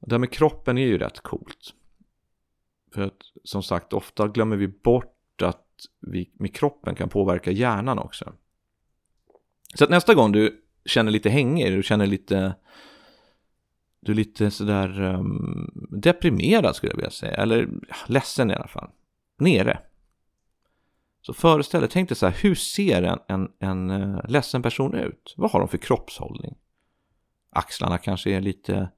Det 0.00 0.14
här 0.14 0.18
med 0.18 0.32
kroppen 0.32 0.78
är 0.78 0.86
ju 0.86 0.98
rätt 0.98 1.20
coolt. 1.20 1.74
För 2.94 3.02
att 3.02 3.18
som 3.44 3.62
sagt, 3.62 3.92
ofta 3.92 4.28
glömmer 4.28 4.56
vi 4.56 4.68
bort 4.68 5.42
att 5.42 5.66
vi 6.00 6.30
med 6.34 6.54
kroppen 6.54 6.94
kan 6.94 7.08
påverka 7.08 7.50
hjärnan 7.50 7.98
också. 7.98 8.32
Så 9.74 9.84
att 9.84 9.90
nästa 9.90 10.14
gång 10.14 10.32
du 10.32 10.64
känner 10.84 11.10
lite 11.10 11.30
hängig, 11.30 11.72
du 11.72 11.82
känner 11.82 12.06
lite 12.06 12.54
du 14.00 14.12
är 14.12 14.16
lite 14.16 14.50
sådär 14.50 15.02
um, 15.02 15.70
deprimerad 15.90 16.76
skulle 16.76 16.92
jag 16.92 16.96
vilja 16.96 17.10
säga, 17.10 17.34
eller 17.34 17.68
ja, 17.88 17.96
ledsen 18.06 18.50
i 18.50 18.54
alla 18.54 18.66
fall, 18.66 18.90
nere. 19.38 19.78
Så 21.20 21.34
föreställ 21.34 21.80
dig, 21.80 21.90
tänk 21.90 22.08
dig 22.08 22.16
så 22.16 22.26
här, 22.26 22.36
hur 22.42 22.54
ser 22.54 23.02
en, 23.02 23.18
en, 23.28 23.48
en 23.58 23.90
uh, 23.90 24.20
ledsen 24.28 24.62
person 24.62 24.94
ut? 24.94 25.34
Vad 25.36 25.50
har 25.50 25.60
de 25.60 25.68
för 25.68 25.78
kroppshållning? 25.78 26.54
Axlarna 27.50 27.98
kanske 27.98 28.30
är 28.30 28.40
lite 28.40 28.88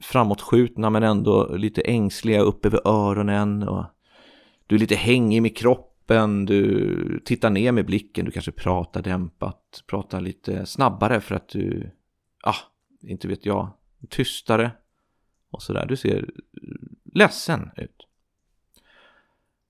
framåtskjutna 0.00 0.90
men 0.90 1.02
ändå 1.02 1.56
lite 1.56 1.80
ängsliga 1.80 2.40
upp 2.40 2.66
över 2.66 2.80
öronen. 2.84 3.62
Och 3.62 3.84
du 4.66 4.74
är 4.74 4.80
lite 4.80 4.94
hängig 4.94 5.42
med 5.42 5.56
kroppen, 5.56 6.44
du 6.44 7.22
tittar 7.24 7.50
ner 7.50 7.72
med 7.72 7.86
blicken, 7.86 8.24
du 8.24 8.30
kanske 8.30 8.52
pratar 8.52 9.02
dämpat, 9.02 9.84
pratar 9.86 10.20
lite 10.20 10.66
snabbare 10.66 11.20
för 11.20 11.34
att 11.34 11.48
du, 11.48 11.90
ja, 12.42 12.50
ah, 12.50 12.56
inte 13.02 13.28
vet 13.28 13.46
jag, 13.46 13.70
tystare 14.08 14.70
och 15.50 15.62
sådär. 15.62 15.86
Du 15.86 15.96
ser 15.96 16.30
ledsen 17.14 17.70
ut. 17.76 18.06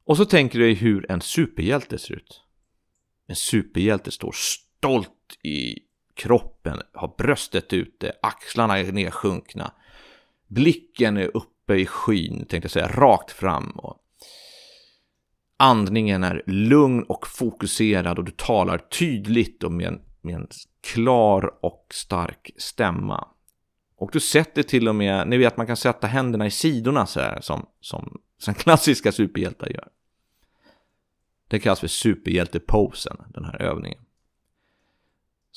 Och 0.04 0.16
så 0.16 0.24
tänker 0.24 0.58
du 0.58 0.64
dig 0.64 0.74
hur 0.74 1.10
en 1.10 1.20
superhjälte 1.20 1.98
ser 1.98 2.14
ut. 2.14 2.42
En 3.26 3.36
superhjälte 3.36 4.10
står 4.10 4.32
stolt 4.32 5.38
i 5.42 5.78
kroppen, 6.18 6.80
har 6.92 7.14
bröstet 7.18 7.72
ute, 7.72 8.12
axlarna 8.22 8.78
är 8.78 8.92
nedsjunkna, 8.92 9.72
Blicken 10.48 11.16
är 11.16 11.36
uppe 11.36 11.74
i 11.74 11.86
skyn, 11.86 12.38
tänkte 12.38 12.56
jag 12.56 12.70
säga, 12.70 12.88
rakt 12.88 13.30
fram. 13.30 13.70
Och 13.70 13.96
andningen 15.56 16.24
är 16.24 16.42
lugn 16.46 17.02
och 17.02 17.26
fokuserad 17.26 18.18
och 18.18 18.24
du 18.24 18.32
talar 18.32 18.78
tydligt 18.78 19.64
och 19.64 19.72
med 19.72 19.86
en, 19.86 20.00
med 20.20 20.34
en 20.34 20.48
klar 20.80 21.54
och 21.60 21.86
stark 21.90 22.50
stämma. 22.56 23.28
Och 23.96 24.10
du 24.12 24.20
sätter 24.20 24.62
till 24.62 24.88
och 24.88 24.94
med, 24.94 25.28
ni 25.28 25.36
vet 25.36 25.56
man 25.56 25.66
kan 25.66 25.76
sätta 25.76 26.06
händerna 26.06 26.46
i 26.46 26.50
sidorna 26.50 27.06
så 27.06 27.20
här 27.20 27.40
som, 27.40 27.66
som, 27.80 28.20
som 28.38 28.54
klassiska 28.54 29.12
superhjältar 29.12 29.68
gör. 29.68 29.88
Det 31.48 31.58
kallas 31.58 31.80
för 31.80 31.86
superhjälteposen, 31.86 33.16
den 33.28 33.44
här 33.44 33.62
övningen. 33.62 34.00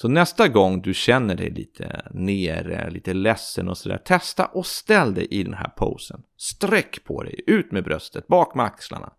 Så 0.01 0.07
nästa 0.07 0.47
gång 0.47 0.81
du 0.81 0.93
känner 0.93 1.35
dig 1.35 1.49
lite 1.49 2.07
nere, 2.11 2.75
eh, 2.75 2.91
lite 2.91 3.13
ledsen 3.13 3.69
och 3.69 3.77
sådär, 3.77 3.97
testa 3.97 4.45
och 4.45 4.65
ställ 4.65 5.13
dig 5.13 5.27
i 5.31 5.43
den 5.43 5.53
här 5.53 5.69
posen. 5.77 6.23
Sträck 6.37 7.03
på 7.03 7.23
dig, 7.23 7.41
ut 7.47 7.71
med 7.71 7.83
bröstet, 7.83 8.27
bak 8.27 8.55
med 8.55 8.65
axlarna. 8.65 9.13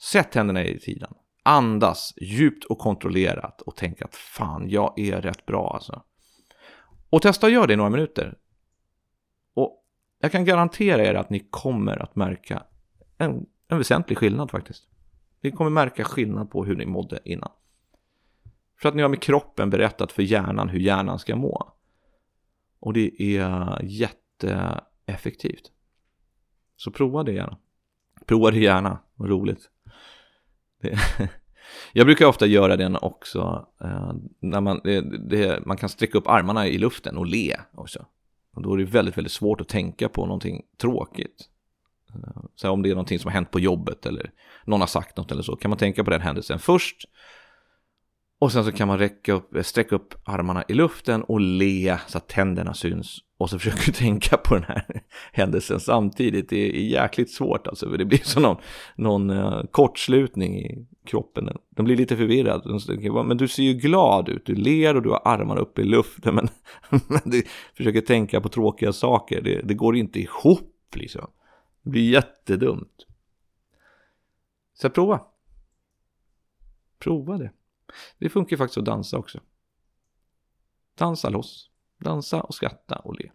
Sätt 0.00 0.34
händerna 0.34 0.64
i 0.64 0.80
sidan. 0.80 1.14
Andas 1.42 2.14
djupt 2.20 2.64
och 2.64 2.78
kontrollerat 2.78 3.62
och 3.62 3.76
tänk 3.76 4.02
att 4.02 4.14
fan, 4.14 4.70
jag 4.70 4.98
är 4.98 5.22
rätt 5.22 5.46
bra 5.46 5.70
alltså. 5.74 6.02
Och 7.10 7.22
testa 7.22 7.46
att 7.46 7.52
göra 7.52 7.66
det 7.66 7.72
i 7.72 7.76
några 7.76 7.90
minuter. 7.90 8.38
Och 9.54 9.84
jag 10.20 10.32
kan 10.32 10.44
garantera 10.44 11.04
er 11.04 11.14
att 11.14 11.30
ni 11.30 11.48
kommer 11.50 12.02
att 12.02 12.16
märka 12.16 12.62
en, 13.18 13.46
en 13.68 13.78
väsentlig 13.78 14.18
skillnad 14.18 14.50
faktiskt. 14.50 14.88
Ni 15.40 15.50
kommer 15.50 15.70
märka 15.70 16.04
skillnad 16.04 16.50
på 16.50 16.64
hur 16.64 16.76
ni 16.76 16.86
mådde 16.86 17.20
innan. 17.24 17.50
För 18.80 18.88
att 18.88 18.94
ni 18.94 19.02
har 19.02 19.08
med 19.08 19.22
kroppen 19.22 19.70
berättat 19.70 20.12
för 20.12 20.22
hjärnan 20.22 20.68
hur 20.68 20.80
hjärnan 20.80 21.18
ska 21.18 21.36
må. 21.36 21.72
Och 22.80 22.92
det 22.92 23.22
är 23.22 23.78
jätteeffektivt. 23.82 25.72
Så 26.76 26.90
prova 26.90 27.22
det 27.22 27.32
gärna. 27.32 27.58
Prova 28.26 28.50
det 28.50 28.58
gärna, 28.58 28.98
vad 29.14 29.30
roligt. 29.30 29.70
Det. 30.82 30.98
Jag 31.92 32.06
brukar 32.06 32.26
ofta 32.26 32.46
göra 32.46 32.76
den 32.76 32.96
också, 32.96 33.66
eh, 33.80 34.12
när 34.40 34.60
man, 34.60 34.80
det, 34.84 35.00
det, 35.28 35.66
man 35.66 35.76
kan 35.76 35.88
sträcka 35.88 36.18
upp 36.18 36.26
armarna 36.26 36.66
i 36.66 36.78
luften 36.78 37.16
och 37.16 37.26
le 37.26 37.56
också. 37.74 38.06
Och 38.54 38.62
då 38.62 38.74
är 38.74 38.78
det 38.78 38.84
väldigt, 38.84 39.16
väldigt 39.16 39.32
svårt 39.32 39.60
att 39.60 39.68
tänka 39.68 40.08
på 40.08 40.26
någonting 40.26 40.62
tråkigt. 40.76 41.48
Eh, 42.14 42.42
så 42.54 42.70
om 42.70 42.82
det 42.82 42.90
är 42.90 42.94
någonting 42.94 43.18
som 43.18 43.28
har 43.28 43.34
hänt 43.34 43.50
på 43.50 43.60
jobbet 43.60 44.06
eller 44.06 44.30
någon 44.64 44.80
har 44.80 44.86
sagt 44.86 45.16
något 45.16 45.32
eller 45.32 45.42
så, 45.42 45.56
kan 45.56 45.68
man 45.68 45.78
tänka 45.78 46.04
på 46.04 46.10
den 46.10 46.20
händelsen 46.20 46.58
först. 46.58 47.04
Och 48.40 48.52
sen 48.52 48.64
så 48.64 48.72
kan 48.72 48.88
man 48.88 48.98
räcka 48.98 49.32
upp, 49.32 49.56
eh, 49.56 49.62
sträcka 49.62 49.94
upp 49.94 50.14
armarna 50.24 50.64
i 50.68 50.74
luften 50.74 51.22
och 51.22 51.40
le 51.40 51.98
så 52.06 52.18
att 52.18 52.28
tänderna 52.28 52.74
syns. 52.74 53.18
Och 53.38 53.50
så 53.50 53.58
försöker 53.58 53.86
du 53.86 53.92
tänka 53.98 54.36
på 54.36 54.54
den 54.54 54.64
här 54.64 55.02
händelsen 55.32 55.80
samtidigt. 55.80 56.48
Det 56.48 56.56
är 56.56 56.80
jäkligt 56.80 57.30
svårt 57.30 57.66
alltså. 57.66 57.90
För 57.90 57.98
det 57.98 58.04
blir 58.04 58.18
som 58.18 58.42
någon, 58.42 58.56
någon 58.96 59.30
eh, 59.30 59.62
kortslutning 59.70 60.56
i 60.56 60.86
kroppen. 61.04 61.48
Den 61.70 61.84
blir 61.84 61.96
lite 61.96 62.16
förvirrad. 62.16 63.26
Men 63.26 63.36
du 63.36 63.48
ser 63.48 63.62
ju 63.62 63.72
glad 63.72 64.28
ut. 64.28 64.46
Du 64.46 64.54
ler 64.54 64.96
och 64.96 65.02
du 65.02 65.10
har 65.10 65.22
armarna 65.24 65.60
uppe 65.60 65.80
i 65.80 65.84
luften. 65.84 66.34
Men, 66.34 66.48
men 67.06 67.20
du 67.24 67.42
försöker 67.76 68.00
tänka 68.00 68.40
på 68.40 68.48
tråkiga 68.48 68.92
saker. 68.92 69.42
Det, 69.42 69.60
det 69.62 69.74
går 69.74 69.96
inte 69.96 70.20
ihop 70.20 70.94
liksom. 70.94 71.30
Det 71.82 71.90
blir 71.90 72.10
jättedumt. 72.10 73.06
Så 74.74 74.90
prova. 74.90 75.20
Prova 76.98 77.38
det. 77.38 77.50
Det 78.18 78.28
funkar 78.28 78.50
ju 78.50 78.58
faktiskt 78.58 78.78
att 78.78 78.84
dansa 78.84 79.18
också. 79.18 79.40
Dansa 80.98 81.28
loss. 81.28 81.70
Dansa 81.98 82.40
och 82.40 82.54
skratta 82.54 82.96
och 82.96 83.14
le. 83.14 83.30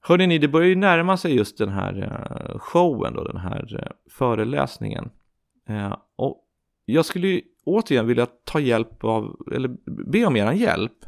Hörde 0.00 0.26
ni, 0.26 0.38
det 0.38 0.48
börjar 0.48 0.68
ju 0.68 0.76
närma 0.76 1.16
sig 1.16 1.36
just 1.36 1.58
den 1.58 1.68
här 1.68 2.02
eh, 2.02 2.58
showen 2.58 3.14
då, 3.14 3.24
den 3.24 3.36
här 3.36 3.80
eh, 3.82 4.10
föreläsningen. 4.10 5.10
Eh, 5.68 5.96
och 6.16 6.44
jag 6.84 7.04
skulle 7.04 7.28
ju 7.28 7.42
återigen 7.64 8.06
vilja 8.06 8.26
ta 8.26 8.60
hjälp 8.60 9.04
av, 9.04 9.36
eller 9.54 9.68
be 10.10 10.26
om 10.26 10.36
er 10.36 10.52
hjälp. 10.52 11.04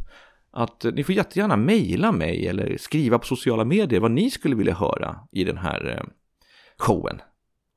Att 0.53 0.85
ni 0.95 1.05
får 1.05 1.15
jättegärna 1.15 1.57
mejla 1.57 2.13
mig 2.13 2.47
eller 2.47 2.77
skriva 2.77 3.19
på 3.19 3.27
sociala 3.27 3.65
medier 3.65 4.01
vad 4.01 4.11
ni 4.11 4.31
skulle 4.31 4.57
vilja 4.57 4.75
höra 4.75 5.17
i 5.33 5.45
den 5.45 5.59
här 5.59 6.09
showen. 6.79 7.21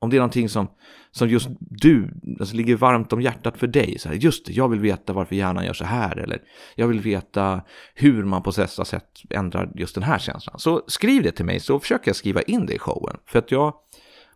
Om 0.04 0.10
det 0.10 0.16
är 0.16 0.18
någonting 0.18 0.48
som, 0.48 0.68
som 1.10 1.28
just 1.28 1.48
du, 1.60 2.10
alltså 2.40 2.56
ligger 2.56 2.76
varmt 2.76 3.12
om 3.12 3.20
hjärtat 3.20 3.58
för 3.58 3.66
dig. 3.66 3.98
Så 3.98 4.08
här, 4.08 4.16
just 4.16 4.46
det, 4.46 4.52
jag 4.52 4.68
vill 4.68 4.80
veta 4.80 5.12
varför 5.12 5.36
hjärnan 5.36 5.64
gör 5.64 5.72
så 5.72 5.84
här. 5.84 6.16
Eller 6.16 6.42
jag 6.74 6.88
vill 6.88 7.00
veta 7.00 7.62
hur 7.94 8.24
man 8.24 8.42
på 8.42 8.52
nästa 8.58 8.84
sätt 8.84 9.08
ändrar 9.30 9.72
just 9.74 9.94
den 9.94 10.04
här 10.04 10.18
känslan. 10.18 10.58
Så 10.58 10.82
skriv 10.86 11.22
det 11.22 11.32
till 11.32 11.44
mig 11.44 11.60
så 11.60 11.80
försöker 11.80 12.08
jag 12.08 12.16
skriva 12.16 12.42
in 12.42 12.66
det 12.66 12.74
i 12.74 12.78
showen. 12.78 13.16
För 13.26 13.38
att 13.38 13.50
jag 13.50 13.74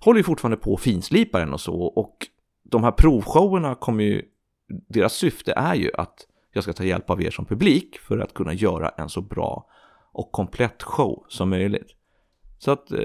håller 0.01 0.19
ju 0.19 0.25
fortfarande 0.25 0.57
på 0.57 0.75
att 0.75 0.81
finslipa 0.81 1.39
den 1.39 1.53
och 1.53 1.61
så. 1.61 1.75
Och 1.83 2.17
de 2.63 2.85
här 2.85 2.93
provshowerna 2.93 3.75
kommer 3.75 4.05
ju, 4.05 4.23
deras 4.89 5.15
syfte 5.15 5.53
är 5.53 5.75
ju 5.75 5.91
att 5.95 6.27
jag 6.53 6.63
ska 6.63 6.73
ta 6.73 6.85
hjälp 6.85 7.11
av 7.11 7.23
er 7.23 7.31
som 7.31 7.45
publik 7.45 7.99
för 7.99 8.19
att 8.19 8.35
kunna 8.35 8.55
göra 8.55 8.89
en 8.89 9.09
så 9.09 9.21
bra 9.21 9.67
och 10.13 10.33
komplett 10.33 10.83
show 10.83 11.25
som 11.29 11.51
möjligt. 11.51 11.99
Så 12.59 12.71
att 12.71 12.93
eh, 12.93 12.99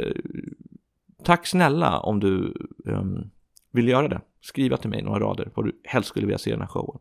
Tack 1.23 1.47
snälla 1.47 1.99
om 1.99 2.19
du 2.19 2.53
um, 2.85 3.31
vill 3.71 3.87
göra 3.87 4.07
det. 4.07 4.21
Skriva 4.41 4.77
till 4.77 4.89
mig 4.89 5.01
några 5.01 5.19
rader 5.19 5.51
vad 5.55 5.65
du 5.65 5.81
helst 5.83 6.09
skulle 6.09 6.25
vilja 6.25 6.37
se 6.37 6.49
i 6.49 6.53
den 6.53 6.61
här 6.61 6.67
showen. 6.67 6.99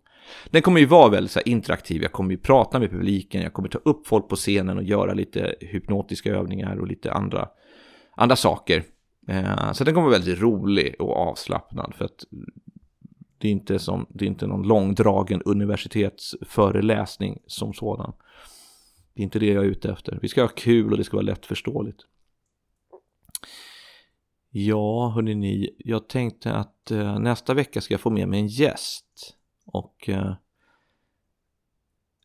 Den 0.50 0.62
kommer 0.62 0.80
ju 0.80 0.86
vara 0.86 1.10
väldigt 1.10 1.30
så 1.30 1.38
här, 1.38 1.48
interaktiv. 1.48 2.02
Jag 2.02 2.12
kommer 2.12 2.30
ju 2.30 2.36
prata 2.36 2.78
med 2.78 2.90
publiken. 2.90 3.42
Jag 3.42 3.52
kommer 3.52 3.68
ta 3.68 3.78
upp 3.78 4.06
folk 4.06 4.28
på 4.28 4.36
scenen 4.36 4.78
och 4.78 4.84
göra 4.84 5.14
lite 5.14 5.54
hypnotiska 5.60 6.34
övningar 6.34 6.76
och 6.76 6.86
lite 6.86 7.12
andra, 7.12 7.48
andra 8.16 8.36
saker. 8.36 8.82
Uh, 9.30 9.72
så 9.72 9.84
den 9.84 9.94
kommer 9.94 10.08
vara 10.08 10.18
väldigt 10.18 10.40
rolig 10.40 10.96
och 10.98 11.16
avslappnad. 11.16 11.94
För 11.94 12.04
att 12.04 12.24
det 13.38 13.48
är 13.48 13.52
inte, 13.52 13.78
som, 13.78 14.06
det 14.08 14.24
är 14.24 14.26
inte 14.26 14.46
någon 14.46 14.62
långdragen 14.62 15.42
universitetsföreläsning 15.42 17.38
som 17.46 17.72
sådan. 17.72 18.12
Det 19.14 19.20
är 19.20 19.24
inte 19.24 19.38
det 19.38 19.46
jag 19.46 19.64
är 19.64 19.68
ute 19.68 19.92
efter. 19.92 20.18
Vi 20.22 20.28
ska 20.28 20.40
ha 20.40 20.48
kul 20.48 20.92
och 20.92 20.98
det 20.98 21.04
ska 21.04 21.16
vara 21.16 21.26
lättförståeligt. 21.26 22.06
Ja, 24.54 25.08
hörni 25.08 25.34
ni, 25.34 25.70
jag 25.78 26.08
tänkte 26.08 26.52
att 26.52 26.90
eh, 26.90 27.18
nästa 27.18 27.54
vecka 27.54 27.80
ska 27.80 27.94
jag 27.94 28.00
få 28.00 28.10
med 28.10 28.28
mig 28.28 28.40
en 28.40 28.46
gäst. 28.46 29.36
Och 29.66 30.08
eh, 30.08 30.32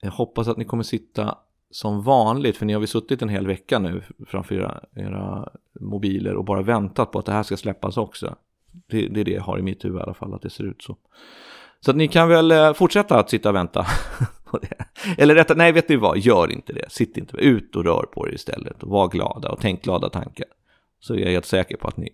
jag 0.02 0.12
hoppas 0.12 0.48
att 0.48 0.58
ni 0.58 0.66
kommer 0.66 0.84
sitta 0.84 1.38
som 1.72 2.04
vanligt, 2.04 2.58
för 2.58 2.66
ni 2.66 2.74
har 2.74 2.80
väl 2.80 2.88
suttit 2.88 3.22
en 3.22 3.30
hel 3.30 3.48
vecka 3.48 3.80
nu 3.80 4.04
framför 4.28 4.56
era, 4.56 4.84
era 4.96 5.50
mobiler 5.80 6.36
och 6.36 6.46
bara 6.46 6.62
väntat 6.62 7.12
på 7.12 7.20
att 7.20 7.26
det 7.26 7.32
här 7.32 7.44
ska 7.44 7.58
släppas 7.58 7.98
också. 7.98 8.36
Det, 8.72 9.08
det, 9.08 9.20
är 9.20 9.26
det 9.26 9.32
jag 9.32 9.44
har 9.44 9.60
i 9.60 9.62
mitt 9.62 9.86
huvud 9.86 10.00
i 10.00 10.04
alla 10.04 10.13
fall, 10.13 10.34
att 10.34 10.42
det 10.42 10.50
ser 10.50 10.63
ut 10.63 10.82
så. 10.82 10.98
Så 11.80 11.92
att 11.92 11.98
ni 11.98 12.08
kan 12.08 12.30
väl 12.30 12.52
eh, 12.52 12.74
fortsätta 12.74 13.20
att 13.20 13.30
sitta 13.30 13.50
och 13.50 13.56
vänta. 13.56 13.86
Eller 15.18 15.36
rätta, 15.36 15.54
nej 15.54 15.72
vet 15.72 15.90
ni 15.90 15.96
vad, 15.96 16.18
gör 16.18 16.52
inte 16.52 16.74
det. 16.74 16.92
Sitt 16.92 17.18
inte, 17.18 17.38
ut 17.38 17.76
och 17.76 17.84
rör 17.84 18.04
på 18.13 18.28
er 18.28 18.34
istället. 18.34 18.84
Och 18.84 18.90
var 18.90 19.08
glada 19.08 19.50
och 19.50 19.60
tänk 19.62 19.84
glada 19.84 20.10
tankar 20.10 20.48
så 21.00 21.14
är 21.14 21.18
jag 21.18 21.32
helt 21.32 21.46
säker 21.46 21.78
på 21.78 21.88
att 21.88 21.98
ni 21.98 22.10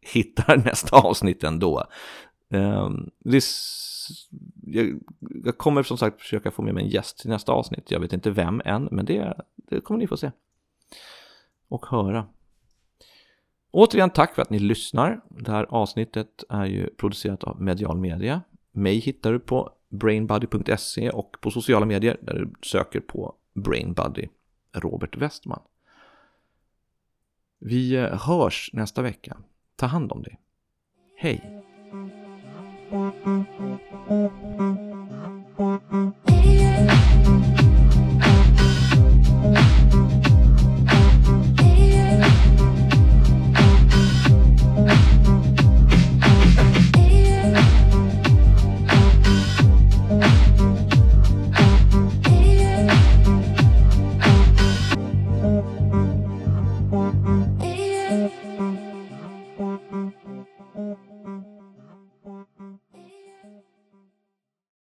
hittar 0.00 0.56
nästa 0.64 0.96
avsnitt 0.96 1.44
ändå. 1.44 1.84
Ehm, 2.50 3.10
det, 3.18 3.44
jag, 4.62 5.00
jag, 5.44 5.58
kommer 5.58 5.82
som 5.82 5.98
sagt 5.98 6.20
försöka 6.20 6.50
få 6.50 6.62
med 6.62 6.74
mig 6.74 6.84
en 6.84 6.90
gäst 6.90 7.18
till 7.18 7.30
nästa 7.30 7.52
avsnitt. 7.52 7.90
Jag 7.90 8.00
vet 8.00 8.12
inte 8.12 8.30
vem 8.30 8.62
än, 8.64 8.88
men 8.90 9.04
det, 9.04 9.34
det 9.56 9.80
kommer 9.80 9.98
ni 9.98 10.06
få 10.06 10.16
se. 10.16 10.30
Och 11.68 11.86
höra. 11.86 12.26
Återigen 13.70 14.10
tack 14.10 14.34
för 14.34 14.42
att 14.42 14.50
ni 14.50 14.58
lyssnar. 14.58 15.20
Det 15.28 15.50
här 15.50 15.66
avsnittet 15.70 16.44
är 16.48 16.66
ju 16.66 16.90
producerat 16.94 17.44
av 17.44 17.62
Medial 17.62 17.98
Media. 17.98 18.42
Mig 18.72 18.98
hittar 18.98 19.32
du 19.32 19.40
på 19.40 19.70
brainbuddy.se 19.88 21.10
och 21.10 21.36
på 21.40 21.50
sociala 21.50 21.86
medier 21.86 22.16
där 22.22 22.34
du 22.34 22.52
söker 22.62 23.00
på 23.00 23.34
brainbuddy 23.54 24.28
Robert 24.72 25.16
Westman. 25.16 25.62
Vi 27.64 27.96
eh, 27.96 28.26
hörs 28.26 28.70
nästa 28.72 29.02
vecka. 29.02 29.36
Ta 29.76 29.86
hand 29.86 30.12
om 30.12 30.22
dig. 30.22 30.38
Hej! 31.16 31.62